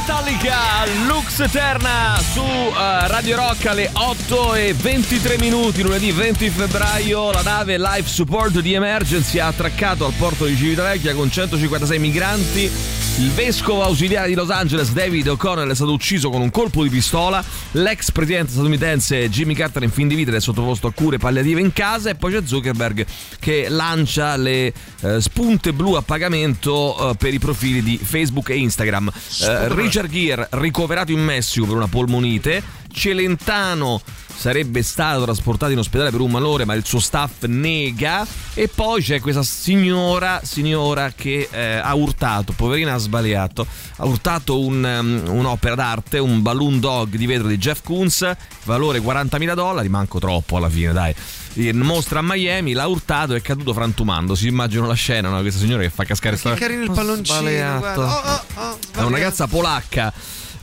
[0.07, 7.31] Metallica, Lux Eterna su eh, Radio Rock alle 8 e 23 minuti, lunedì 20 febbraio.
[7.31, 12.71] La nave Life Support di Emergency ha attraccato al porto di Civitavecchia con 156 migranti.
[13.17, 16.89] Il vescovo ausiliare di Los Angeles, David O'Connell, è stato ucciso con un colpo di
[16.89, 17.41] pistola.
[17.71, 21.71] L'ex presidente statunitense Jimmy Carter in fin di vita è sottoposto a cure palliative in
[21.71, 22.09] casa.
[22.09, 23.05] E poi c'è Zuckerberg
[23.39, 28.57] che lancia le eh, spunte blu a pagamento eh, per i profili di Facebook e
[28.57, 29.09] Instagram.
[29.41, 32.61] Eh, Richard Gere ricoverato in Messico per una polmonite.
[32.91, 34.01] Celentano
[34.35, 38.27] sarebbe stato trasportato in ospedale per un malore, ma il suo staff nega.
[38.55, 43.65] E poi c'è questa signora, signora che eh, ha urtato, poverina ha sbagliato,
[43.95, 48.29] ha urtato un, um, un'opera d'arte, un balloon dog di vetro di Jeff Koons,
[48.65, 51.15] valore 40.000 dollari, manco troppo alla fine, dai.
[51.55, 54.35] In mostra a Miami, l'ha urtato e è caduto frantumando.
[54.35, 55.39] Si immagino la scena, no?
[55.41, 57.79] questa signora che fa cascare Che carino il palloncino.
[57.79, 60.13] Oh, oh, oh, È una ragazza polacca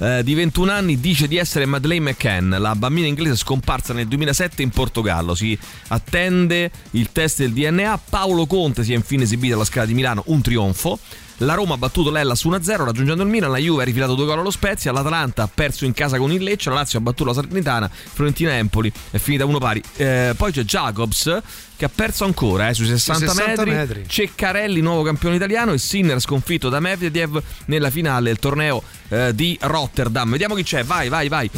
[0.03, 4.61] eh, di 21 anni dice di essere Madeleine McCann, la bambina inglese scomparsa nel 2007
[4.61, 5.35] in Portogallo.
[5.37, 5.57] Si
[5.89, 8.01] attende il test del DNA.
[8.09, 10.99] Paolo Conte si è infine esibito alla Scala di Milano, un trionfo.
[11.43, 14.27] La Roma ha battuto l'Ella su 1-0 raggiungendo il Milan, la Juve ha rifilato due
[14.27, 17.31] gol allo Spezia, l'Atalanta ha perso in casa con il Lecce, la Lazio ha battuto
[17.31, 19.83] la Salernitana, Fiorentina Empoli è finita uno pari.
[19.97, 21.41] Eh, poi c'è Jacobs
[21.77, 23.71] che ha perso ancora eh, sui 60, 60 metri.
[23.71, 24.05] metri.
[24.07, 29.59] Ceccarelli, nuovo campione italiano, e Sinner sconfitto da Medvedev nella finale del torneo eh, di
[29.61, 30.31] Rotterdam.
[30.31, 31.51] Vediamo chi c'è, vai, vai, vai.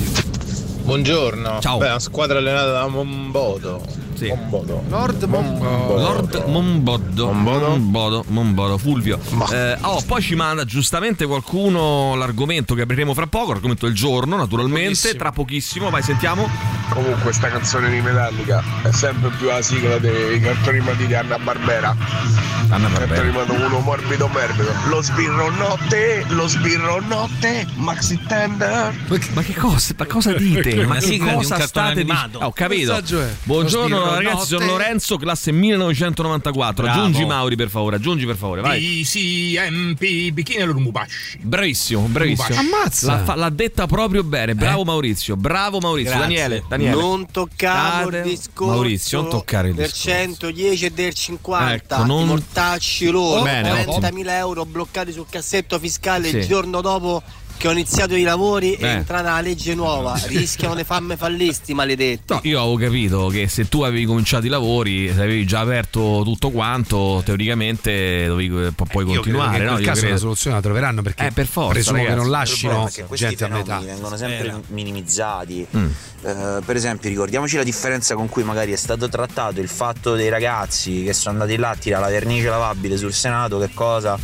[0.85, 1.61] Buongiorno.
[1.61, 1.77] Ciao.
[1.77, 3.85] Beh, una squadra allenata da Mombodo.
[4.15, 4.29] Sì.
[4.29, 4.83] Mombodo.
[4.89, 5.97] Lord Mombo.
[5.97, 7.33] Lord Mombodo.
[7.33, 7.69] Mombodo.
[7.69, 9.19] Mombodo, Mombodo, Fulvio.
[9.53, 14.37] Eh, oh, poi ci manda giustamente qualcuno l'argomento che apriremo fra poco, l'argomento del giorno,
[14.37, 15.19] naturalmente, Pochissimo.
[15.19, 15.91] tra pochissimo.
[15.91, 16.49] Vai, sentiamo.
[16.91, 21.39] Comunque sta canzone di Metallica è sempre più la sigla dei cartoni animati di Anna
[21.39, 21.97] Barbera.
[22.71, 24.73] Anna Cartone animato uno morbido morbido.
[24.89, 28.95] Lo sbirro notte, lo sbirro notte, Maxi Tender.
[29.35, 30.85] Ma che cosa, ma cosa dite?
[30.87, 32.39] Ma che cosa state dicendo?
[32.41, 33.01] ho capito.
[33.45, 34.67] Buongiorno Lo sbirro ragazzi, sono.
[34.67, 36.85] Lorenzo, classe 1994.
[36.85, 37.01] Bravo.
[37.01, 38.81] Aggiungi Mauri per favore, aggiungi per favore, vai.
[38.81, 41.39] DCMP Bikini Lumubashi.
[41.41, 42.59] Bravissimo, bravissimo.
[42.59, 43.13] Ammazza.
[43.13, 44.55] L'ha, fa- l'ha detta proprio bene.
[44.55, 44.85] Bravo Eh?
[44.85, 46.13] Maurizio, bravo Maurizio.
[46.17, 46.27] Grazie.
[46.37, 46.95] Daniele, Daniele.
[47.01, 50.11] Non toccare il discorso Maurizio, non toccare il del discorso.
[50.19, 56.29] 110 e del 50 Ecco, non- mortacci loro Bene, 40.000 euro bloccati sul cassetto fiscale
[56.29, 56.37] Sì.
[56.39, 57.23] il giorno dopo
[57.57, 58.79] che ho iniziato i lavori Eh.
[58.79, 63.49] è entrata la legge nuova rischiano di farmi fallisti maledetti No, io avevo capito che
[63.49, 68.85] se tu avevi cominciato i lavori, se avevi già aperto tutto quanto, teoricamente dovevi, pu-
[68.87, 69.59] puoi Io credo continuare.
[69.59, 69.79] in no?
[69.79, 70.07] Io caso credo.
[70.13, 72.67] una soluzione la troveranno perché Eh, per forza, presumo che ragazzi.
[72.67, 73.79] non che questi gente a metà.
[73.81, 74.61] vengono sempre Era.
[74.69, 75.67] minimizzati.
[75.77, 75.87] Mm.
[76.25, 80.29] Eh, per esempio, ricordiamoci la differenza con cui magari è stato trattato il fatto dei
[80.29, 84.19] ragazzi che sono andati là a tirare la vernice lavabile sul Senato, che cosa.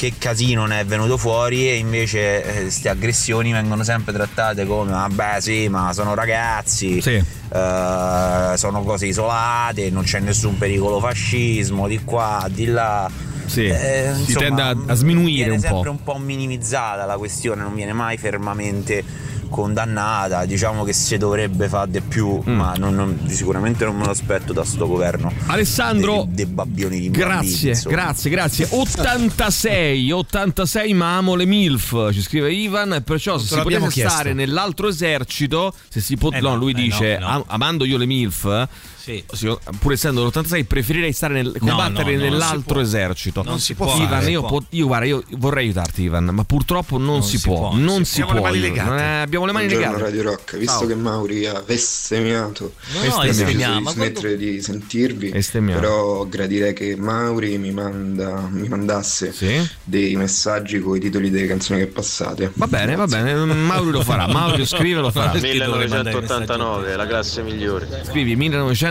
[0.00, 5.40] Che casino ne è venuto fuori e invece queste aggressioni vengono sempre trattate come vabbè
[5.42, 7.16] sì ma sono ragazzi, Sì.
[7.16, 13.10] eh, sono cose isolate, non c'è nessun pericolo fascismo di qua, di là.
[13.44, 15.90] Sì, Eh, si insomma, tende a, a sminuire viene un sempre po'.
[15.90, 19.04] un po' minimizzata la questione, non viene mai fermamente
[19.50, 20.46] condannata.
[20.46, 22.54] Diciamo che si dovrebbe fare di più, Mm.
[22.56, 25.30] ma non- non- sicuramente non me lo aspetto da sto governo.
[25.46, 28.66] Alessandro, dei, dei babbioni di Grazie, bambini, grazie, grazie.
[28.70, 34.32] 86, 86 ma amo le MILF, ci scrive Ivan, e perciò se si potesse stare
[34.32, 37.32] nell'altro esercito, se si può, Eh no, no, lui eh dice, no, no.
[37.34, 38.68] "Am- amando io le MILF,
[39.00, 39.24] Sì.
[39.78, 43.42] pur essendo l'86 preferirei stare nel, combattere no, no, nell'altro non si esercito.
[43.42, 44.58] Non si può Ivan, io, può.
[44.60, 48.32] po- io, guarda, io vorrei aiutarti Ivan, ma purtroppo non, si, può, non si, Abbiamo
[48.34, 48.48] le può.
[48.50, 48.88] mani io- legate.
[48.90, 50.10] non è- abbiamo le mani Buongiorno legate.
[50.16, 50.86] Radio Rock, visto Ciao.
[50.86, 55.80] che Mauri ha bestemmiato, No, no, bestemmiamo, di ma smettere di sentirvi, Bestemmiamo.
[55.80, 59.66] però gradirei che Mauri mi, manda, mi mandasse Sì?
[59.82, 62.50] dei messaggi con i titoli delle canzoni che passate.
[62.54, 65.30] Va bene, va bene, Mauri lo farà, Mauri scrive lo farà.
[65.40, 66.96] Perché dovrei mandare i messaggi a te?
[66.96, 67.88] la classe migliore.
[68.04, 68.89] Scrivi 1989,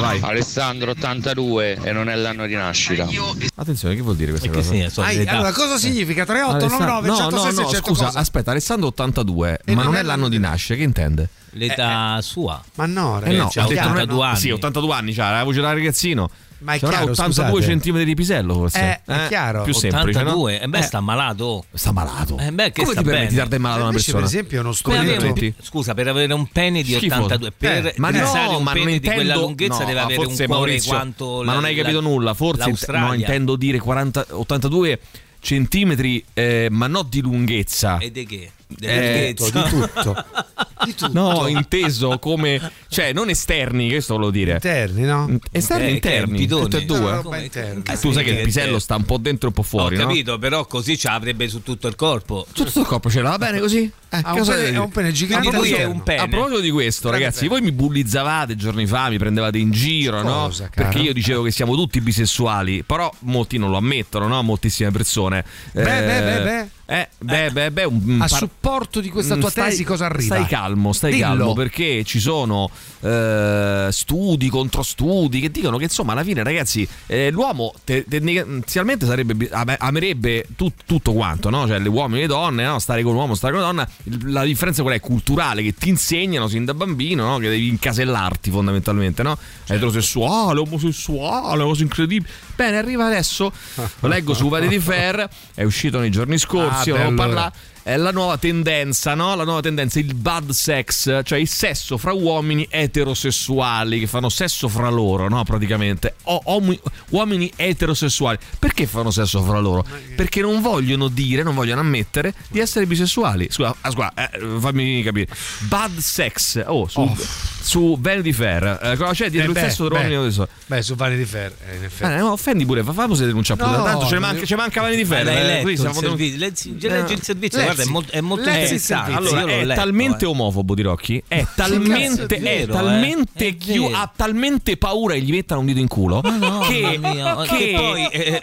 [0.00, 0.20] vai.
[0.22, 3.06] Alessandro 82 e non è l'anno di nascita.
[3.54, 4.62] Attenzione, che vuol dire questa cosa?
[4.62, 4.90] significa?
[4.90, 6.24] Sono Ai, allora, cosa significa?
[6.24, 8.18] 3899 no, 106 no, no, 600 scusa, cosa?
[8.18, 11.28] aspetta, Alessandro 82, E ma non non è l'anno di nascere, che intende?
[11.52, 12.62] L'età sua.
[12.74, 14.36] Ma no, Eh no, c'ha ha detto non è- 82 anni.
[14.36, 16.30] Sì, 82 anni, c'ha la voce da ragazzino.
[16.60, 17.70] Ma è Ci avrà chiaro, 82 scusate.
[17.72, 19.00] centimetri di pisello forse.
[19.06, 19.62] Eh, è chiaro.
[19.62, 20.64] Più semplice, 82, no?
[20.64, 21.64] e beh, Eh, sta malato.
[21.72, 22.38] sta malato.
[22.38, 24.20] Eh beh, che Come sta ti permetti di dar del malato a una Invece, per
[24.20, 24.40] persona?
[24.40, 27.14] esempio, uno strumento scusa, per avere un pene di Schifo.
[27.14, 30.18] 82, per Eh, ma no, un ma non di quella intendo- lunghezza no, deve avere
[30.18, 33.78] un forse, cuore Maurizio, quanto Ma non hai capito la- nulla, forse no, intendo dire
[33.78, 34.98] 40, 82
[35.40, 37.98] centimetri, eh, ma non di lunghezza.
[37.98, 38.50] E di che?
[38.80, 40.24] Eh, di tutto.
[40.84, 41.12] Di tutto.
[41.12, 44.52] No, inteso come, cioè non esterni, questo volevo dire.
[44.52, 45.38] Interni, no?
[45.50, 46.98] Esterni Eh, è interni, tutte e due.
[47.00, 47.50] No, Come-.
[47.52, 49.96] Eh, tu sai che il pisello eh, sta un po' dentro e un po' fuori,
[49.96, 50.06] Ho no?
[50.06, 52.46] capito, però così ce l'avrebbe su tutto il corpo.
[52.52, 53.90] Su tutto il corpo ce l'ha, va bene così?
[54.10, 56.20] Eh, Ha un pene- ha un pene gigante A è un pene.
[56.22, 60.44] A proposito di questo, ragazzi, voi mi bullizzavate giorni fa, mi prendevate in giro, no?
[60.46, 60.88] Cosa, caro?
[60.90, 64.40] Perché io dicevo che siamo tutti bisessuali, però molti non lo ammettono, no?
[64.42, 65.44] Moltissime persone.
[65.72, 66.68] Beh, beh, beh, beh.
[66.90, 70.06] Eh, beh, beh, beh, un, A par- supporto di questa Mm, tua stai- tesi cosa
[70.06, 70.36] arriva?
[70.36, 71.26] Stai calmo, stai Dillo.
[71.26, 72.70] calmo perché ci sono
[73.00, 79.04] eh, studi contro studi che dicono che insomma alla fine ragazzi eh, l'uomo te- tendenzialmente
[79.04, 81.66] sarebbe amerebbe tut- tutto quanto, no?
[81.66, 82.78] Cioè le uomini e le donne, no?
[82.78, 83.88] stare con un uomo, stare con una donna,
[84.32, 85.00] la differenza qual è?
[85.00, 87.36] Culturale che ti insegnano sin da bambino, no?
[87.38, 89.36] Che devi incasellarti fondamentalmente, no?
[89.36, 89.74] Certo.
[89.74, 92.30] Eterosessuale, omosessuale, cose incredibili.
[92.58, 93.52] Bene, arriva adesso,
[94.00, 97.56] lo leggo su Vanity Fair, è uscito nei giorni scorsi, Ah, parlato
[97.88, 99.34] è la nuova tendenza, no?
[99.34, 104.68] La nuova tendenza, il bad sex, cioè il sesso fra uomini eterosessuali che fanno sesso
[104.68, 105.42] fra loro, no?
[105.44, 106.16] Praticamente.
[106.24, 106.78] O- omi-
[107.10, 108.36] uomini eterosessuali.
[108.58, 109.86] Perché fanno sesso fra loro?
[110.14, 113.48] Perché non vogliono dire, non vogliono ammettere di essere bisessuali.
[113.50, 115.28] Scusa, ah, scusa eh, fammi capire.
[115.60, 117.10] Bad sex, oh, su,
[117.58, 118.80] su Vanity Fair.
[118.82, 120.50] Eh, cosa c'è dietro Eh, il beh, sesso tra uomini eterosessuali?
[120.66, 122.12] Beh, su Vanity Fair, eh, in effetti.
[122.12, 123.70] Eh, no, offendi pure, fa famoso denuncia pure.
[123.78, 125.26] No, Tanto ce ne ma- manca, ce manca Vanity Fair.
[125.26, 126.14] Eh, letto qui il servizio?
[126.14, 129.12] Leggi- leggi il servizio, guarda, è molto, è molto interessante.
[129.12, 130.28] Allora, è letto, talmente eh.
[130.28, 131.22] omofobo di Rocchi.
[131.26, 133.98] È talmente, è è vero, talmente eh, è chiu- vero.
[133.98, 136.20] ha talmente paura che gli mettano un dito in culo.
[136.22, 138.42] no, che, mia, che che poi, eh,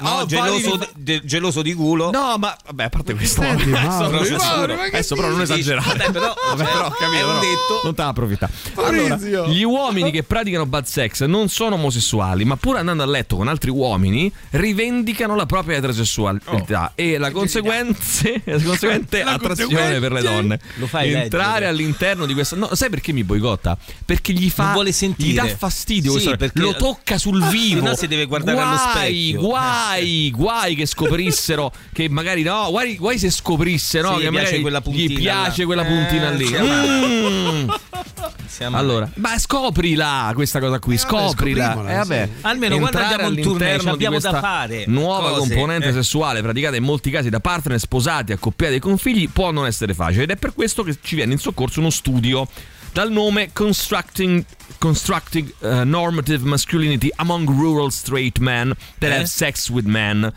[0.00, 2.10] no, ho geloso, di, de- geloso di culo.
[2.10, 3.42] No, ma vabbè, a parte questo.
[3.42, 5.98] Senti, Mauro, adesso, Mauro, ma che adesso però non esagerare.
[5.98, 7.80] Vabbè, però, Vabbè, però, cioè, capito, però detto.
[7.84, 8.02] Non te.
[8.74, 9.48] Allora, Maurizio.
[9.48, 13.48] gli uomini che praticano bad sex non sono omosessuali, ma pur andando a letto con
[13.48, 20.22] altri uomini, rivendicano la propria eterosessualità e la, conseguenze, la conseguente La attrazione per le
[20.22, 20.58] donne.
[20.76, 21.66] Lo fai Entrare leggere.
[21.68, 22.56] all'interno di questa.
[22.56, 23.76] No, sai perché mi boicotta?
[24.04, 24.64] Perché gli fa.
[24.64, 25.30] Non vuole sentire.
[25.30, 26.18] Gli dà fastidio.
[26.18, 27.80] Sì, perché- lo tocca sul vivo.
[27.80, 29.40] sennò si deve guardare allo guai, specchio.
[29.40, 34.30] Guai, guai che scoprissero che magari no, guai, guai se scoprisse no, Sì, che gli
[34.30, 35.66] piace quella gli puntina piace là.
[35.66, 36.46] quella puntina Eh, lì.
[36.46, 37.68] siamo- Mm.
[38.46, 41.70] Siamo- Allora, ma scoprila questa cosa qui, scoprila.
[41.72, 42.24] scoprimola, Eh, vabbè.
[42.32, 42.32] sì.
[42.42, 45.48] Almeno quando Entrare andiamo in tournée, abbiamo di da questa fare Nuova cose.
[45.54, 45.92] componente Eh.
[45.92, 49.94] sessuale praticata in molti casi da partner sposati, accoppiati e con figli può non essere
[49.94, 52.48] facile ed è per questo che ci viene in soccorso uno studio
[52.92, 54.44] dal nome Constructing,
[54.78, 59.14] Constructing uh, Normative Masculinity Among Rural Straight Men That Eh?
[59.16, 60.32] Have Sex with Men.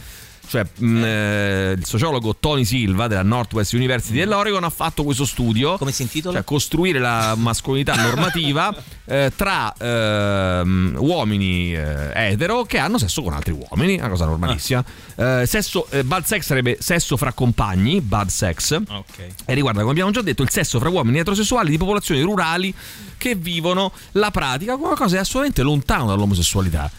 [0.48, 5.78] Cioè, mh, eh, il sociologo Tony Silva della Northwest University dell'Oregon ha fatto questo studio.
[5.78, 6.36] Come si intitola?
[6.36, 8.74] Cioè, costruire la mascolinità normativa
[9.06, 14.84] eh, tra ehm, uomini eh, etero che hanno sesso con altri uomini, una cosa normalissima.
[15.16, 18.80] Eh, sesso, eh, bad sex sarebbe sesso fra compagni, bad sex.
[18.88, 19.28] Ok.
[19.46, 22.74] E riguarda, come abbiamo già detto, il sesso fra uomini eterosessuali di popolazioni rurali
[23.18, 26.90] che vivono la pratica come una cosa assolutamente lontana dall'omosessualità.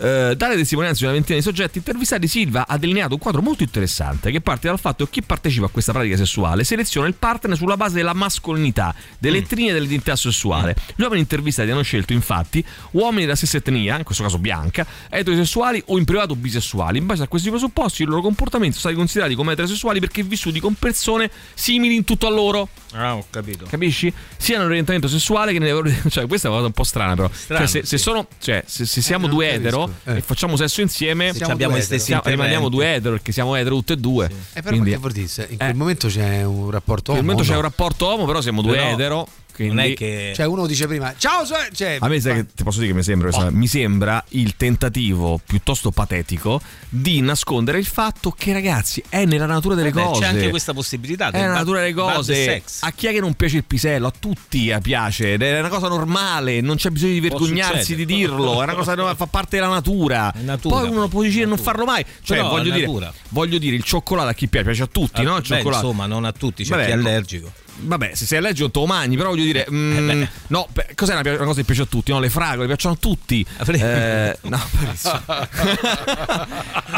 [0.00, 3.64] Eh, dalle testimonianze di una ventina di soggetti intervistati, Silva ha delineato un quadro molto
[3.64, 7.56] interessante che parte dal fatto che chi partecipa a questa pratica sessuale seleziona il partner
[7.56, 10.76] sulla base della mascolinità, dell'etnia e dell'identità sessuale.
[10.94, 15.82] Gli uomini intervistati hanno scelto infatti uomini della stessa etnia, in questo caso bianca, eterosessuali
[15.86, 16.98] o in privato bisessuali.
[16.98, 20.60] In base a questi presupposti, il loro comportamento è stati considerati come eterosessuali perché vissuti
[20.60, 22.68] con persone simili in tutto a loro.
[22.92, 23.66] Ah, ho capito.
[23.68, 24.12] Capisci?
[24.36, 25.76] Sia nell'orientamento sessuale che nelle
[26.08, 27.30] cioè questa è una cosa un po' strana però.
[27.32, 28.02] Strano, cioè, se, se sì.
[28.02, 29.87] sono cioè, se, se siamo non due capisco.
[30.04, 30.16] Eh.
[30.16, 33.54] e facciamo sesso insieme, Se abbiamo due gli stessi siamo- rimaniamo due etero perché siamo
[33.56, 34.26] etero tutte e due.
[34.26, 35.26] Eh, però Quindi, che vuol dire?
[35.50, 35.74] In quel Eh.
[35.74, 38.76] momento c'è un rapporto in quel momento omo, c'è un rapporto uomo, però siamo due
[38.76, 39.28] Però etero.
[39.58, 40.32] Quindi Non è che.
[40.36, 43.02] Cioè uno dice prima ciao cioè, a me sai che ti posso dire che mi
[43.02, 49.24] sembra, questa- mi sembra il tentativo piuttosto patetico di nascondere il fatto che ragazzi è
[49.24, 50.20] nella natura delle Vabbè, cose.
[50.20, 51.28] C'è anche questa possibilità.
[51.28, 52.62] È del la bad- natura delle cose.
[52.80, 54.06] A chi è che non piace il pisello?
[54.06, 55.34] A tutti piace.
[55.34, 56.60] È una cosa normale.
[56.60, 58.60] Non c'è bisogno di vergognarsi di dirlo.
[58.60, 60.32] È una cosa che fa parte della natura.
[60.42, 60.76] Natura.
[60.76, 62.04] Poi uno può decidere di non farlo mai.
[62.22, 64.66] Cioè, voglio, dire, voglio dire, il cioccolato a chi piace?
[64.66, 65.36] Piace a tutti, Ah, no?
[65.38, 67.52] Il beh, insomma, non a tutti, c'è Vabbè, chi è allergico.
[67.80, 71.30] Vabbè, se sei allergico te lo mangi, però voglio dire, mm, no, beh, cos'è una,
[71.30, 72.10] una cosa che piace a tutti?
[72.10, 73.44] No, le fragole piacciono a tutti.
[73.66, 74.58] Eh, no,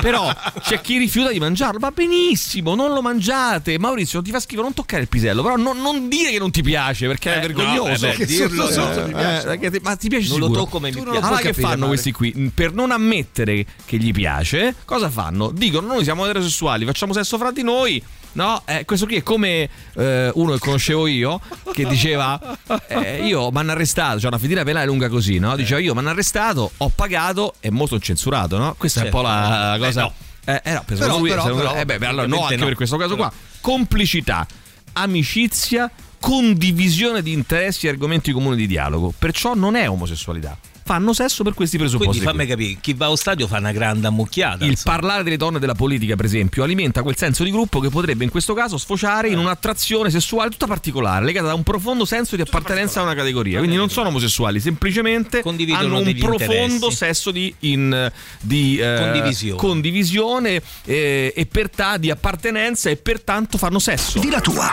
[0.01, 3.79] però c'è chi rifiuta di mangiarlo, va benissimo, non lo mangiate.
[3.79, 6.51] Maurizio, non ti fa schifo, non toccare il pisello, però non, non dire che non
[6.51, 8.07] ti piace perché è Eh, vergognoso.
[8.07, 8.93] no, eh beh, dirlo, Eh, no.
[8.93, 10.65] eh, perché ti- ma ti piace Non lo sicuro?
[10.65, 11.09] tocco, ma mi piace.
[11.09, 11.87] Allora che capire, fanno padre.
[11.89, 12.53] questi qui?
[12.55, 15.51] Per non ammettere che gli piace, cosa fanno?
[15.51, 18.03] Dicono noi siamo eterosessuali, facciamo sesso fra di noi.
[18.33, 21.41] No, eh, questo qui è come eh, uno che conoscevo io
[21.73, 22.39] che diceva
[22.87, 25.57] eh, io mi hanno arrestato, cioè una fedina penale lunga così, no?
[25.57, 28.75] Diceva io mi hanno arrestato, ho pagato e molto censurato, no?
[28.79, 30.13] Questa è un po' la, la cosa.
[30.45, 32.43] Eh, eh no, per Però, secondo lui- però, secondo- però, eh, beh, beh, allora no,
[32.43, 32.65] anche no.
[32.67, 33.33] per questo caso qua.
[33.61, 34.47] Complicità,
[34.93, 39.13] amicizia, condivisione di interessi e argomenti comuni di dialogo.
[39.17, 40.57] Perciò non è omosessualità.
[40.91, 42.19] Fanno sesso per questi presupposti.
[42.19, 44.65] Quindi fammi capire, chi va allo stadio fa una grande ammucchiata.
[44.65, 44.97] Il insomma.
[44.97, 48.31] parlare delle donne della politica, per esempio, alimenta quel senso di gruppo che potrebbe in
[48.31, 52.99] questo caso sfociare in un'attrazione sessuale tutta particolare, legata da un profondo senso di appartenenza
[52.99, 53.59] a una categoria.
[53.59, 56.97] Quindi non sono omosessuali, semplicemente hanno un profondo interessi.
[56.97, 58.11] sesso di, in-
[58.41, 59.57] di, eh, Condivisione.
[59.61, 64.19] condivisione, eh, e pertanto di appartenenza e pertanto fanno sesso.
[64.19, 64.73] Di la tua.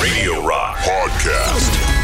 [0.00, 2.03] Radio Rock Podcast.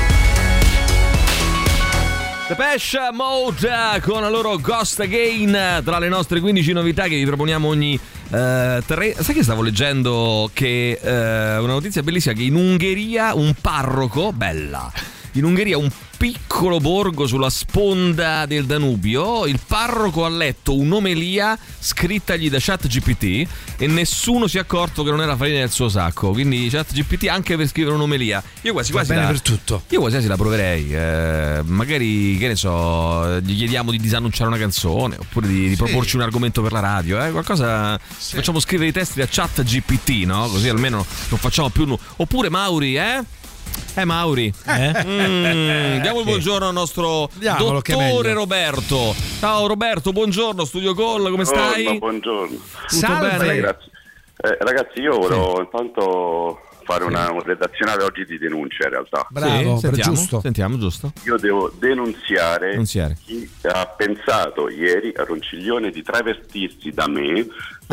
[2.51, 7.15] Depeche Mode eh, con la loro Ghost Again eh, tra le nostre 15 novità che
[7.15, 9.15] vi proponiamo ogni eh, tre.
[9.17, 14.91] Sai che stavo leggendo che eh, una notizia bellissima che in Ungheria un parroco, bella,
[15.33, 22.51] in Ungheria un piccolo borgo sulla sponda del Danubio, il parroco ha letto un'omelia scrittagli
[22.51, 26.31] da ChatGPT e nessuno si è accorto che non era farina del suo sacco.
[26.33, 28.43] Quindi ChatGPT anche per scrivere un'omelia.
[28.63, 29.83] Io quasi Va quasi bene la- per tutto.
[29.89, 30.95] io quasi quasi la proverei.
[30.95, 36.17] eh, magari, che ne so, gli chiediamo di disannunciare una canzone oppure di, di proporci
[36.17, 37.25] un argomento per la radio.
[37.25, 37.31] Eh?
[37.31, 37.99] Qualcosa.
[37.99, 40.49] Facciamo scrivere i testi a chat GPT, no?
[40.49, 41.87] Così almeno non facciamo più.
[41.87, 43.23] nu- Oppure Mauri, eh?
[43.97, 48.33] Eh Mauri, Mm, diamo il buongiorno al nostro Diamolo, dottore.
[48.33, 49.15] Roberto.
[49.41, 51.99] Ciao Roberto, buongiorno, studio call, come stai?
[51.99, 52.57] Buongiorno.
[52.89, 53.57] Tutto bene?
[53.57, 53.91] Grazie.
[54.43, 59.27] Eh, ragazzi, io volevo intanto fare una un redazionale oggi di denuncia in realtà.
[59.35, 61.13] Sì, sentiamo, Sentiamo, giusto?
[61.25, 63.17] Io devo denunziare, Denunziare.
[63.25, 67.47] chi ha pensato ieri a Ronciglione di travestirsi da me,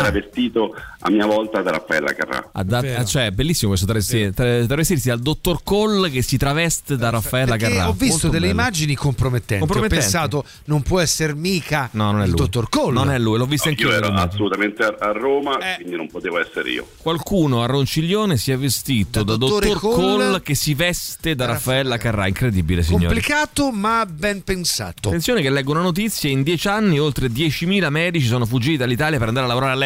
[0.03, 2.49] travestito a mia volta da Raffaella Carrà.
[2.63, 6.95] Da- ah, cioè, è bellissimo questo travesti- tra- travestirsi dal dottor Cole che si traveste
[6.97, 7.89] da Raffaella Perché Carrà.
[7.89, 8.59] ho visto Molto delle bello.
[8.59, 9.59] immagini compromettenti.
[9.65, 9.95] Compromettenti.
[10.05, 12.39] Ho pensato, non può essere mica No, non è il lui.
[12.39, 12.93] dottor Cole.
[12.93, 13.89] Non è lui, l'ho visto No, anch'io.
[13.89, 15.75] io ero assolutamente a, Roma, Eh.
[15.75, 16.87] quindi non potevo essere io.
[16.97, 19.95] Qualcuno a Ronciglione si è vestito da, dottore dottor Cole
[20.25, 22.27] Cole che si veste da Raffaella Carrà.
[22.27, 23.05] Incredibile, signori.
[23.05, 25.07] Complicato ma ben pensato.
[25.09, 29.27] Attenzione che leggo una notizia, in dieci anni oltre 10.000 medici sono fuggiti dall'Italia per
[29.29, 29.85] andare a lavorare all'estero.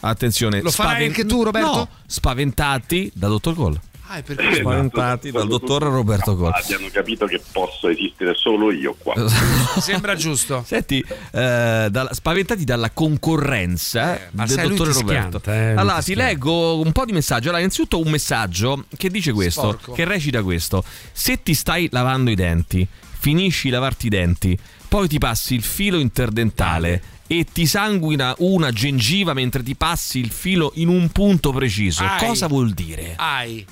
[0.00, 0.60] Attenzione.
[0.62, 1.68] Lo farai anche tu, Roberto?
[1.76, 3.80] No, spaventati dal dottor Cole.
[4.12, 6.50] Ah, perché Spaventati dal dottor Roberto Cole.
[6.60, 9.14] Abbiano capito che posso esistere solo io qua.
[9.78, 10.64] Sembra giusto.
[10.66, 15.38] Senti, eh, dalla- spaventati dalla concorrenza Eh, ma del sai, dottore Roberto.
[15.38, 17.44] schianta, eh, allora, ti ti leggo un po' di messaggi.
[17.44, 19.92] Allora, innanzitutto un messaggio che dice questo, Sporco.
[19.92, 20.82] che recita questo.
[21.12, 22.84] Se ti stai lavando i denti,
[23.16, 24.58] finisci di lavarti i denti,
[24.88, 27.00] poi ti passi il filo interdentale
[27.32, 32.02] e ti sanguina una gengiva mentre ti passi il filo in un punto preciso.
[32.02, 32.18] Ai.
[32.18, 33.14] Cosa vuol dire?
[33.16, 33.64] Ai.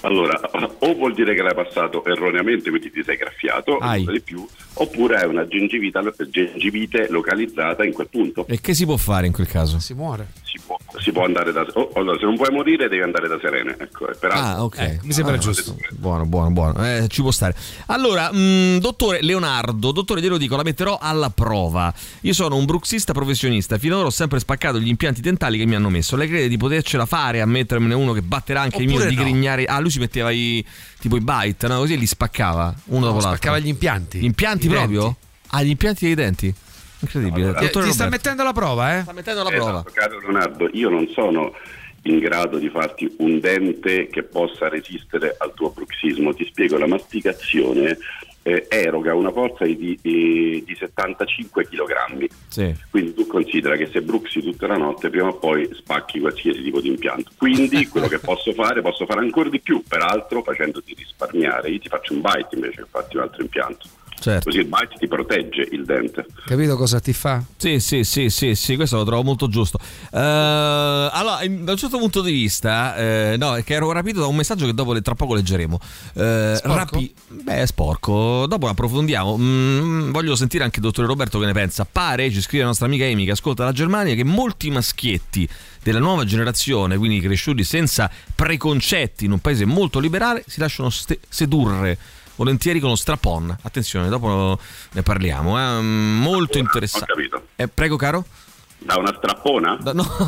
[0.00, 0.40] Allora,
[0.80, 4.04] o vuol dire che l'hai passato erroneamente, quindi ti sei graffiato, Ai.
[4.04, 4.44] o di più,
[4.78, 6.00] oppure è una gengivita,
[6.30, 8.46] gengivite localizzata in quel punto.
[8.46, 9.78] E che si può fare in quel caso?
[9.78, 10.28] Si muore.
[10.42, 11.66] Si può, si può andare da...
[11.74, 13.76] oh, allora, se non puoi morire devi andare da Serene.
[13.78, 14.98] Ecco, Ah, ok.
[15.02, 15.76] mi sembra Ah, giusto.
[15.90, 16.84] Buono, buono, buono.
[16.86, 17.54] Eh, ci può stare.
[17.86, 21.92] Allora, mh, dottore Leonardo, dottore, glielo dico, la metterò alla prova.
[22.22, 23.78] Io sono un bruxista professionista.
[23.78, 26.16] Finora ho sempre spaccato gli impianti dentali che mi hanno messo.
[26.16, 29.16] Lei crede di potercela fare a mettermene uno che batterà anche il mio Oppure no.
[29.16, 29.64] digrignare?
[29.64, 30.64] Ah, lui si metteva i
[31.06, 31.78] tipo i byte, no?
[31.78, 33.30] Così li spaccava uno dopo l'altro.
[33.36, 34.18] Spaccava gli impianti.
[34.18, 35.02] Gli impianti I proprio?
[35.02, 35.16] denti.
[35.50, 36.54] Ah, gli impianti dei denti?
[37.00, 37.44] Incredibile.
[37.44, 39.02] Allora, Ti, Dottore ti sta mettendo la prova, eh?
[39.02, 39.84] sta mettendo la Esatto, prova.
[39.92, 41.52] caro Leonardo, io non sono
[42.02, 46.34] in grado di farti un dente che possa resistere al tuo bruxismo.
[46.34, 47.98] Ti spiego, la masticazione
[48.46, 52.28] eh, eroga una forza di, di- di 75 kg.
[52.46, 52.72] Sì.
[52.90, 56.80] Quindi tu considera che se bruxi tutta la notte, prima o poi spacchi qualsiasi tipo
[56.80, 57.32] di impianto.
[57.36, 61.70] Quindi quello che posso fare, posso fare ancora di più, peraltro facendoti risparmiare.
[61.70, 63.88] Io ti faccio un bite invece che farti un altro impianto.
[64.18, 64.44] Certo.
[64.44, 66.26] Così il bite ti protegge il dente.
[66.46, 67.42] Capito cosa ti fa?
[67.56, 69.78] Sì, sì, sì, sì, sì, questo lo trovo molto giusto.
[70.10, 74.20] Eh, allora, in- da un certo punto di vista, eh, no, è che ero rapito
[74.20, 75.78] da un messaggio che dopo le- tra poco leggeremo.
[76.14, 77.02] Eh, Sporco?
[77.28, 78.46] beh, è sporco.
[78.46, 79.36] Dopo approfondiamo.
[79.38, 81.86] Mm, voglio sentire anche il dottore Roberto che ne pensa.
[81.90, 85.48] Pare, ci scrive la nostra amica Amy che ascolta la Germania, che molti maschietti
[85.82, 91.20] della nuova generazione, quindi cresciuti senza preconcetti in un paese molto liberale, si lasciano ste-
[91.28, 91.96] sedurre
[92.36, 93.56] volentieri con lo strapon.
[93.62, 94.58] Attenzione, dopo
[94.92, 95.58] ne parliamo.
[95.58, 97.06] È molto Ho interessante.
[97.12, 97.42] capito.
[97.56, 98.24] Eh, prego, caro.
[98.78, 99.78] Da una strappona?
[99.80, 100.02] Da- no,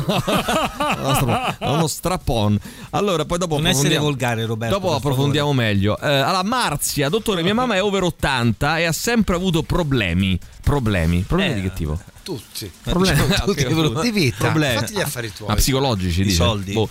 [0.97, 1.55] uno strapon.
[1.69, 2.59] uno strapon.
[2.91, 4.79] Allora, poi dopo Non essere volgare, Roberto.
[4.79, 5.97] Dopo approfondiamo meglio.
[5.99, 10.37] Eh, allora, Marzia, dottore, mia mamma è over 80 e ha sempre avuto problemi.
[10.63, 11.21] Problemi.
[11.21, 11.99] Problemi Eh, di che tipo?
[12.23, 12.69] Tutti.
[12.83, 14.37] Problemi Tutti ok, pro- di vita.
[14.37, 14.79] Problemi.
[14.79, 15.47] Fatti gli affari tuoi.
[15.49, 16.35] Ma psicologici, Di dice.
[16.35, 16.73] soldi?
[16.73, 16.89] Boh.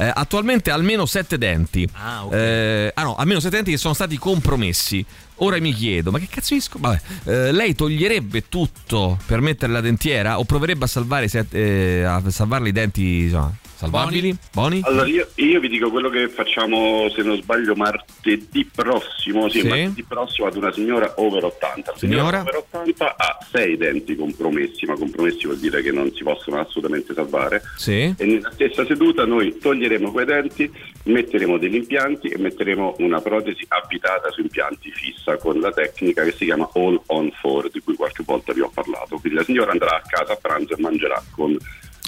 [0.00, 1.88] Eh, attualmente almeno sette denti.
[1.94, 2.32] Ah, ok.
[2.32, 5.04] Eh, ah no, almeno sette denti che sono stati compromessi.
[5.40, 9.72] Ora mi chiedo, ma che cazzo di sco- Vabbè, eh, lei toglierebbe tutto per mettere
[9.72, 14.36] la dentiera o proverebbe a salvare eh, a salvarle i denti insomma, Salvabili?
[14.52, 14.80] Boni?
[14.82, 19.68] Allora io, io vi dico quello che facciamo se non sbaglio martedì prossimo, sì, Sì.
[19.68, 21.92] martedì prossimo ad una signora over 80.
[21.92, 22.40] La Signora?
[22.40, 27.14] over 80 ha sei denti compromessi, ma compromessi vuol dire che non si possono assolutamente
[27.14, 27.62] salvare.
[27.76, 28.12] Sì.
[28.18, 30.68] E nella stessa seduta noi toglieremo quei denti,
[31.04, 36.32] metteremo degli impianti e metteremo una protesi abitata su impianti fissa con la tecnica che
[36.32, 39.18] si chiama All on 4, di cui qualche volta vi ho parlato.
[39.18, 41.56] Quindi la signora andrà a casa a pranzo e mangerà con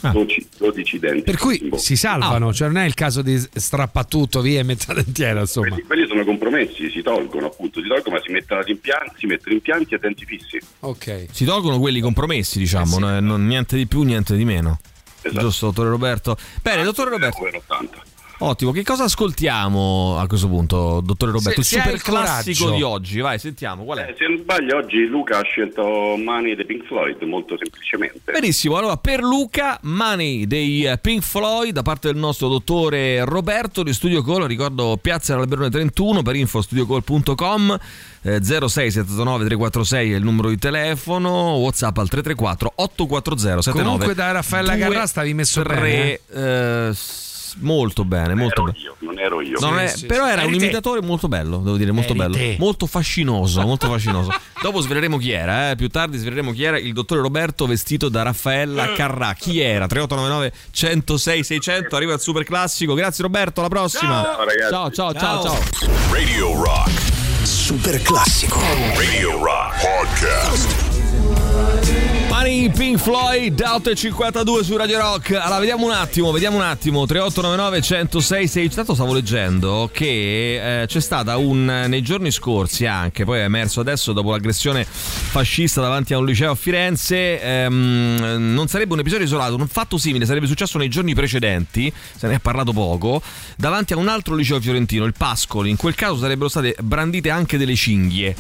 [0.01, 1.23] 12, 12 denti.
[1.23, 4.93] Per cui si salvano, cioè non è il caso di strappa tutto via e metta
[4.95, 5.69] dentiera, insomma.
[5.69, 9.27] Quelli, quelli sono compromessi, si tolgono appunto, si tolgono ma si mettono ad impianti, si
[9.27, 10.59] mettono impianti e denti fissi.
[10.81, 11.27] Ok.
[11.31, 14.79] Si tolgono quelli compromessi, diciamo, no- non- niente di più, niente di meno.
[15.23, 16.37] Giusto, dottore Roberto?
[16.63, 17.39] Bene, dottore Roberto.
[18.43, 21.61] Ottimo, che cosa ascoltiamo a questo punto, dottore Roberto?
[21.61, 24.09] Se- il super classico di oggi, vai, sentiamo qual è.
[24.09, 25.82] Eh, se non sbaglio oggi Luca ha scelto
[26.16, 28.32] Money dei Pink Floyd molto semplicemente.
[28.32, 33.82] Benissimo, allora per Luca Money dei eh, Pink Floyd da parte del nostro dottore Roberto
[33.82, 37.78] di Studio Call, ricordo Piazza dell'Alberone 31 per info studiocall.com
[38.22, 44.32] eh, 0679 346 è il numero di telefono, Whatsapp al 334 840 79 Comunque da
[44.32, 47.28] Raffaella Carrà stavi messo bene, eh, s-
[47.59, 48.79] molto bene, molto bene.
[48.79, 49.59] Io, non ero io.
[49.61, 50.57] Non è- però era un te.
[50.57, 52.35] imitatore molto bello, devo dire, molto Eri bello.
[52.35, 52.57] te.
[52.59, 54.31] Molto fascinoso, molto fascinoso.
[54.63, 58.23] Dopo sveleremo chi era, eh, più tardi sveleremo chi era il dottore Roberto vestito da
[58.23, 59.33] Raffaella Carrà.
[59.35, 59.87] Chi era?
[59.87, 62.95] 3899 106 600, arriva il super classico.
[62.95, 64.23] Grazie Roberto, alla prossima.
[64.23, 64.71] Ciao, ragazzi.
[64.71, 65.43] ciao, ciao, ciao.
[65.43, 65.59] ciao.
[66.11, 66.91] Radio Rock.
[67.43, 68.61] Super classico.
[68.95, 70.69] Radio Rock Podcast.
[72.41, 75.32] Money Pink Floyd, 8 e 52 su Radio Rock.
[75.32, 77.05] Allora, vediamo un attimo, vediamo un attimo.
[77.05, 78.74] 3899 106 600.
[78.76, 83.80] Tanto stavo leggendo che eh, c'è stata un nei giorni scorsi anche, poi è emerso
[83.80, 87.43] adesso dopo l'aggressione fascista davanti a un liceo a Firenze.
[87.43, 92.26] ehm, non sarebbe un episodio isolato, un fatto simile sarebbe successo nei giorni precedenti, se
[92.26, 93.20] ne è parlato poco,
[93.55, 95.68] davanti a un altro liceo fiorentino, il Pascoli.
[95.68, 98.34] In quel caso sarebbero state brandite anche delle cinghie.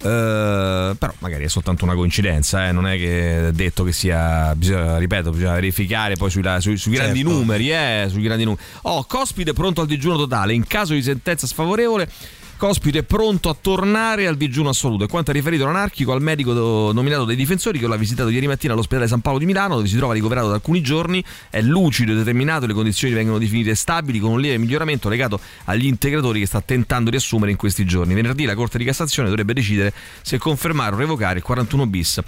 [0.00, 4.96] Eh, però magari è soltanto una coincidenza, eh, non è che detto che sia, bisogna,
[4.98, 7.32] ripeto, bisogna verificare poi sui, sui- sui grandi Certo.
[7.34, 8.62] numeri, eh, sui grandi numeri.
[8.82, 12.08] Oh, Cospite pronto al digiuno totale, in caso di sentenza sfavorevole.
[12.58, 15.04] Cospite pronto a tornare al digiuno assoluto.
[15.04, 18.48] E quanto ha riferito l'anarchico al medico do- nominato dai difensori che l'ha visitato ieri
[18.48, 22.10] mattina all'ospedale San Paolo di Milano, dove si trova ricoverato da alcuni giorni, è lucido
[22.10, 26.46] e determinato, le condizioni vengono definite stabili con un lieve miglioramento legato agli integratori che
[26.46, 28.12] sta tentando di assumere in questi giorni.
[28.14, 29.92] Venerdì la Corte di Cassazione dovrebbe decidere
[30.22, 32.20] se confermare o revocare il 41 bis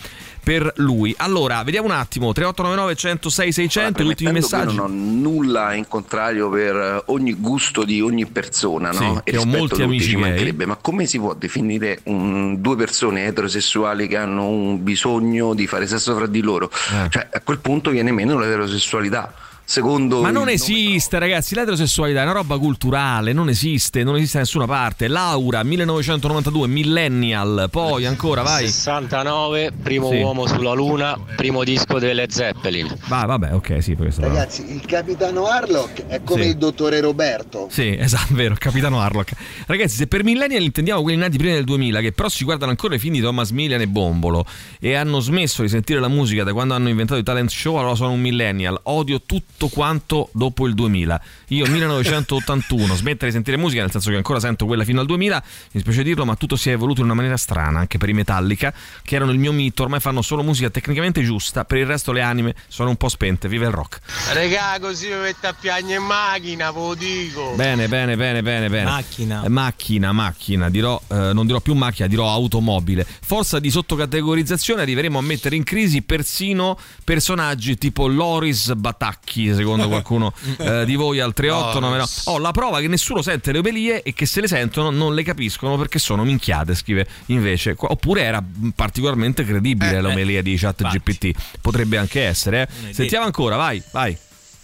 [0.44, 1.12] per lui.
[1.18, 4.76] Allora, vediamo un attimo, 3899 106 600, gli ultimi messaggi.
[4.76, 9.20] Non ho nulla in contrario per ogni gusto di ogni persona, Sì, no?
[9.24, 10.18] che ho molti amici.
[10.20, 15.66] Mancherebbe, ma come si può definire un- due persone eterosessuali che hanno un bisogno di
[15.66, 16.70] fare sesso fra di loro?
[16.70, 17.08] Eh.
[17.10, 19.32] Cioè, a quel punto viene meno l'eterosessualità.
[19.70, 24.42] Secondo Ma non esiste, ragazzi, l'eterosessualità è una roba culturale, non esiste, non esiste da
[24.42, 25.06] nessuna parte.
[25.06, 28.66] Laura, 1992, millennial, poi ancora, vai.
[28.66, 30.16] 69, primo Sì.
[30.16, 32.92] uomo sulla luna, primo disco delle Zeppelin.
[33.06, 36.48] Va, vabbè, ok, sì, Ragazzi, il capitano Harlock è come Sì.
[36.48, 37.68] il dottore Roberto.
[37.70, 39.34] Sì, esatto, vero, Capitano Harlock.
[39.66, 42.96] Ragazzi, se per millennial intendiamo quelli nati prima del 2000, che però si guardano ancora
[42.96, 44.44] i film di Thomas Millian e Bombolo
[44.80, 47.94] e hanno smesso di sentire la musica da quando hanno inventato i talent show, allora
[47.94, 48.76] sono un millennial.
[48.82, 49.20] Odio
[49.60, 51.20] tutto quanto dopo il 2000.
[51.52, 55.42] Io 1981, smettere di sentire musica, nel senso che ancora sento quella fino al 2000,
[55.72, 58.12] mi spiace dirlo, ma tutto si è evoluto in una maniera strana, anche per i
[58.12, 58.72] Metallica,
[59.02, 62.22] che erano il mio mito, ormai fanno solo musica tecnicamente giusta, per il resto le
[62.22, 63.48] anime sono un po' spente.
[63.48, 63.98] Viva il rock.
[64.32, 67.52] Regà, così mi mette a piangere in macchina, ve lo dico.
[67.56, 68.84] Bene, bene, bene, bene, bene.
[68.84, 69.42] Macchina.
[69.42, 70.70] Eh, macchina, macchina.
[70.70, 73.04] Dirò, eh, non dirò più macchina, dirò automobile.
[73.04, 80.32] Forza di sottocategorizzazione arriveremo a mettere in crisi persino personaggi tipo Loris Batacchi, secondo qualcuno
[80.58, 82.06] eh, di voi al 3899.
[82.24, 85.22] Ho la prova che nessuno sente le omelie e che se le sentono non le
[85.22, 87.74] capiscono perché sono minchiate, scrive invece.
[87.76, 91.30] Oppure era mh, particolarmente credibile Eh, l'omelia di chat GPT.
[91.60, 92.68] Potrebbe anche essere.
[92.88, 92.92] eh.
[92.92, 94.16] Sentiamo ancora, vai, vai.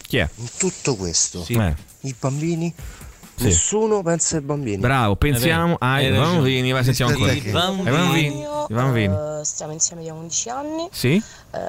[0.07, 0.29] Chi è?
[0.37, 1.75] In tutto questo, Eh.
[2.03, 2.73] i bambini,
[3.37, 3.45] Sì.
[3.45, 4.79] nessuno pensa ai bambini.
[4.79, 7.33] Bravo, pensiamo ai bambini, vai, sentiamo ancora.
[7.33, 8.41] I bambini.
[8.69, 9.15] I bambini.
[9.15, 11.23] Eh, stiamo insieme da 11 anni, Sì?
[11.53, 11.61] eh,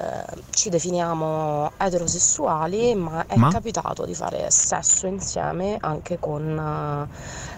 [0.50, 3.50] ci definiamo eterosessuali, ma è Ma?
[3.50, 7.06] capitato di fare sesso insieme anche con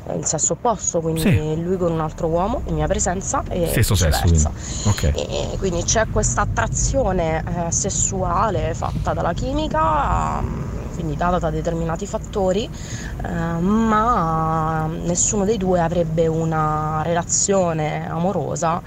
[0.09, 1.63] eh, il sesso opposto, quindi Sì.
[1.63, 4.45] lui con un altro uomo in mia presenza e Stesso sesso, quindi.
[4.87, 5.03] Ok.
[5.15, 12.07] E quindi c'è questa attrazione eh, sessuale fatta dalla chimica, mm, quindi data da determinati
[12.07, 12.69] fattori,
[13.25, 18.83] eh, ma nessuno dei due avrebbe una relazione amorosa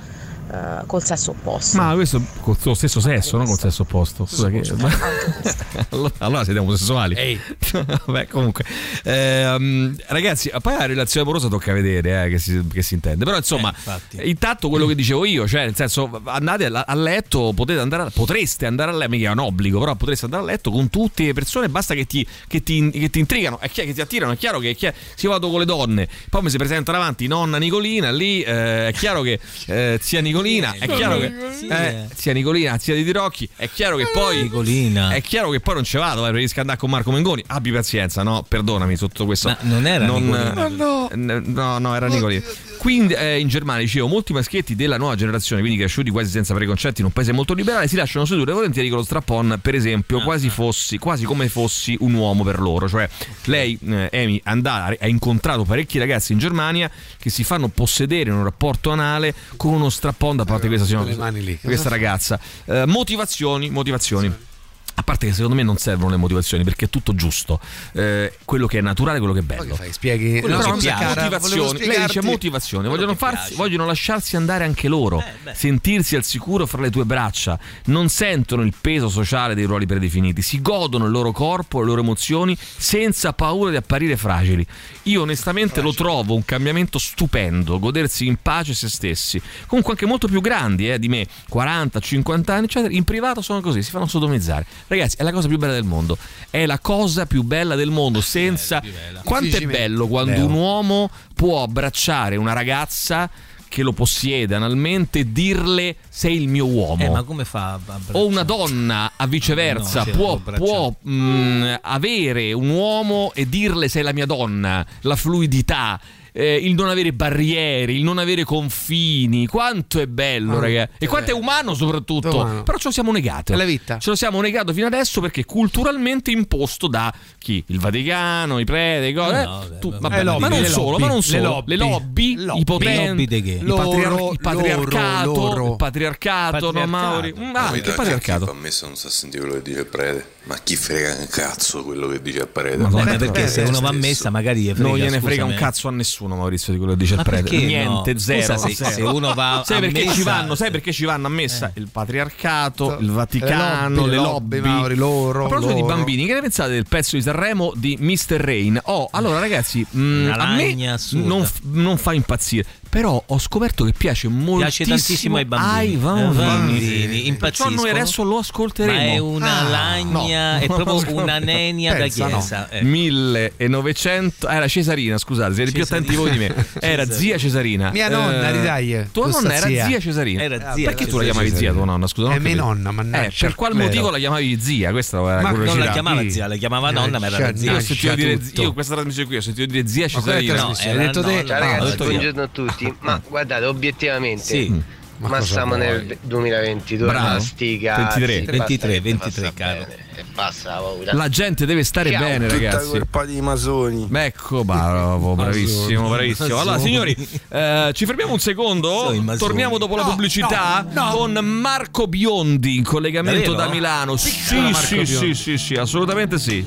[0.53, 1.77] eh, col sesso opposto.
[1.77, 4.25] Ma questo col suo stesso sesso, non col sesso opposto.
[4.25, 4.61] Scusa che.
[5.89, 7.39] allora, allora siete omosessuali.
[8.05, 8.63] Vabbè, comunque.
[9.03, 13.25] Ehm, ragazzi, poi la relazione amorosa tocca vedere eh, che, si, che si intende.
[13.25, 13.73] Però, insomma,
[14.21, 18.11] intanto quello che dicevo io, cioè, nel senso, andate a, a letto, potete andare a,
[18.13, 21.23] potreste andare a letto, mica è un obbligo, però potreste andare a letto con tutte
[21.23, 24.33] le persone, basta che ti, che ti, che ti intrigano, è chiaro, che ti attirano,
[24.33, 27.57] è chiaro che è si vado con le donne, poi mi si presenta davanti nonna
[27.57, 30.42] Nicolina, lì eh, è chiaro che eh, zia Nicolina,
[30.77, 31.33] è chiaro che
[31.69, 35.09] eh, zia Nicolina, zia di Tirocchi, è chiaro che poi Nicolina.
[35.09, 38.23] è chiaro che poi non ce vado, eh, perché andare con Marco Mengoni, abbi pazienza,
[38.23, 38.43] no?
[38.47, 39.49] Perdonami sotto questo.
[39.49, 40.67] Ma non era Nicolina.
[40.67, 41.09] no.
[41.13, 42.43] no, no, era Nicolina.
[42.83, 46.99] Quindi eh, in Germania dicevo, molti maschietti della nuova generazione, quindi cresciuti quasi senza preconcetti
[46.99, 50.49] in un paese molto liberale, si lasciano sedurre volentieri con lo strap-on, per esempio, quasi
[50.49, 52.89] fossi, quasi come fossi un uomo per loro.
[52.89, 53.07] Cioè,
[53.45, 58.35] lei, eh, Amy, andare, ha incontrato parecchi ragazzi in Germania che si fanno possedere in
[58.35, 59.89] un rapporto anale con uno
[60.33, 61.31] strap-on da parte questa, signora-
[61.61, 62.39] questa ragazza.
[62.65, 64.51] Eh, motivazioni, motivazioni.
[64.95, 67.59] A parte che secondo me non servono le motivazioni perché è tutto giusto.
[67.93, 69.75] Eh, quello che è naturale, quello che è bello.
[69.89, 71.79] Spieghi Quello no, che cara, motivazioni.
[71.79, 75.23] Lei dice Quello vogliono, che farsi, vogliono lasciarsi andare anche loro,
[75.53, 80.43] sentirsi al sicuro fra le tue braccia, non sentono il peso sociale dei ruoli predefiniti,
[80.43, 84.65] si godono il loro corpo, le loro emozioni senza paura di apparire fragili.
[85.03, 89.41] Io onestamente lo trovo un cambiamento stupendo, godersi in pace se stessi.
[89.67, 93.59] Comunque anche molto più grandi eh, di me, 40, 50 anni, eccetera, in privato sono
[93.59, 94.65] così, si fanno sodomizzare.
[94.87, 96.17] Ragazzi, è la cosa più bella del mondo.
[96.49, 98.81] È la cosa più bella del mondo, senza...
[99.23, 100.45] Quanto è bello quando Leo.
[100.45, 103.29] un uomo può abbracciare una ragazza
[103.73, 107.03] che lo possiede analmente dirle sei il mio uomo.
[107.03, 107.79] Eh, ma come fa
[108.11, 113.87] o una donna a viceversa No, può, può può, mh, avere un uomo e dirle
[113.87, 115.99] sei la mia donna, la fluidità.
[116.33, 120.91] Eh, il non avere barriere, il non avere confini, quanto è bello, Ah, ragazzi.
[120.99, 122.35] E quanto è umano soprattutto.
[122.35, 122.63] Umano.
[122.63, 123.53] Però ce lo siamo negato.
[123.53, 123.99] È la vita.
[123.99, 127.63] Ce lo siamo negato fino adesso perché culturalmente imposto da chi?
[127.67, 129.35] Il Vaticano, i preti, i cose.
[129.35, 131.21] Eh eh, no, tu- vabbè, le lobby, ma non le solo, lobby, ma non le
[131.23, 131.43] solo.
[131.43, 131.69] lobby.
[131.71, 132.59] Le lobby, Lobby.
[132.59, 135.69] i potenti, Loro, patriar- il patriarcato, loro, loro.
[135.71, 136.87] il patriarcato, no, Patriarcato.
[136.87, 137.33] Mauri.
[137.37, 138.45] Mm, Ah, che patriarcato.
[138.45, 140.27] Chi fa messa non sa sentire quello che dice il prete.
[140.45, 142.75] Ma chi frega un cazzo quello che dice il prete?
[142.75, 145.43] Madonna, Eh, ma Beh, perché se uno va a messa magari frega, non gliene frega
[145.45, 145.55] un scusami.
[145.55, 147.43] cazzo a nessuno, Maurizio, di quello che dice Ma il prete.
[147.49, 148.19] perché Niente, no?
[148.19, 148.41] zero.
[148.41, 148.91] Scusa, se- zero.
[148.91, 150.55] se uno va sai a perché ci messa- vanno?
[150.55, 151.71] Sai perché ci vanno a messa?
[151.75, 154.55] Il patriarcato, il Le Vaticano, lobby, le le lobby.
[154.57, 155.95] lobby, Mauri, loro, A proposito di loro.
[155.95, 158.35] bambini, che ne pensate del pezzo di Sanremo di Mr.
[158.35, 158.79] Rain?
[158.83, 160.75] Oh, allora ragazzi, mh, Una a me
[161.11, 162.65] non, f- non fa impazzire.
[162.93, 165.71] Però ho scoperto che piace moltissimo tantissimo ai bambini.
[165.73, 166.45] ai Ai bambini.
[166.45, 168.95] bambini, Perciò noi adesso lo ascolteremo.
[168.97, 170.59] Ma è una Ah, lagna, no.
[170.61, 172.37] è proprio una nenia da Pensa, no.
[172.37, 172.69] chiesa.
[172.69, 172.83] eh.
[172.83, 177.13] 1900 era Cesarina scusate siete più attenti voi di me era Cesarina.
[177.13, 179.85] zia Cesarina Mia nonna, ridai, tua questa nonna era zia.
[179.87, 182.39] zia Cesarina Era Eh, zia perché tu la chiamavi zia tua nonna scusa È ho
[182.39, 183.25] mia nonna, mannaggia.
[183.25, 186.47] eh, per qual motivo la chiamavi zia questa era la Ma non la chiamava zia,
[186.47, 187.71] la chiamava nonna, ma era Cioè, zia.
[187.71, 188.61] io ho sentito dire tutto.
[188.61, 190.55] io questa trasmissione qui ho sentito dire zia Cesarina?
[190.55, 191.43] No, Hai era detto te?
[191.45, 192.82] Ciao Ah, ho ragazzi, buongiorno a tutti.
[192.99, 194.81] Ma guardate, obiettivamente, Sì.
[195.15, 195.87] Ma ma, cosa siamo vuoi?
[195.87, 197.27] nel 2022, Bravo.
[197.27, 199.87] ma sti cazzi, 23, basta 23, che 23, passa caro.
[200.33, 202.19] passa la la gente deve stare Ciao.
[202.19, 204.09] bene Tutta ragazzi colpa di masoni.
[204.11, 206.59] Ecco, bravo, bravissimo, bravissimo.
[206.59, 207.15] Allora, signori,
[207.49, 209.15] eh, ci fermiamo un secondo.
[209.37, 211.11] Torniamo dopo la No, pubblicità no, no.
[211.15, 213.67] con Marco Biondi in collegamento Davvero?
[213.67, 214.17] da Milano.
[214.17, 214.29] Sì,
[214.73, 216.65] sì, sì, sì, sì, assolutamente sì.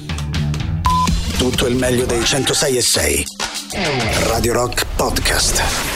[1.36, 3.24] Tutto il meglio dei 106 e 6.
[4.28, 5.95] Radio Rock Podcast.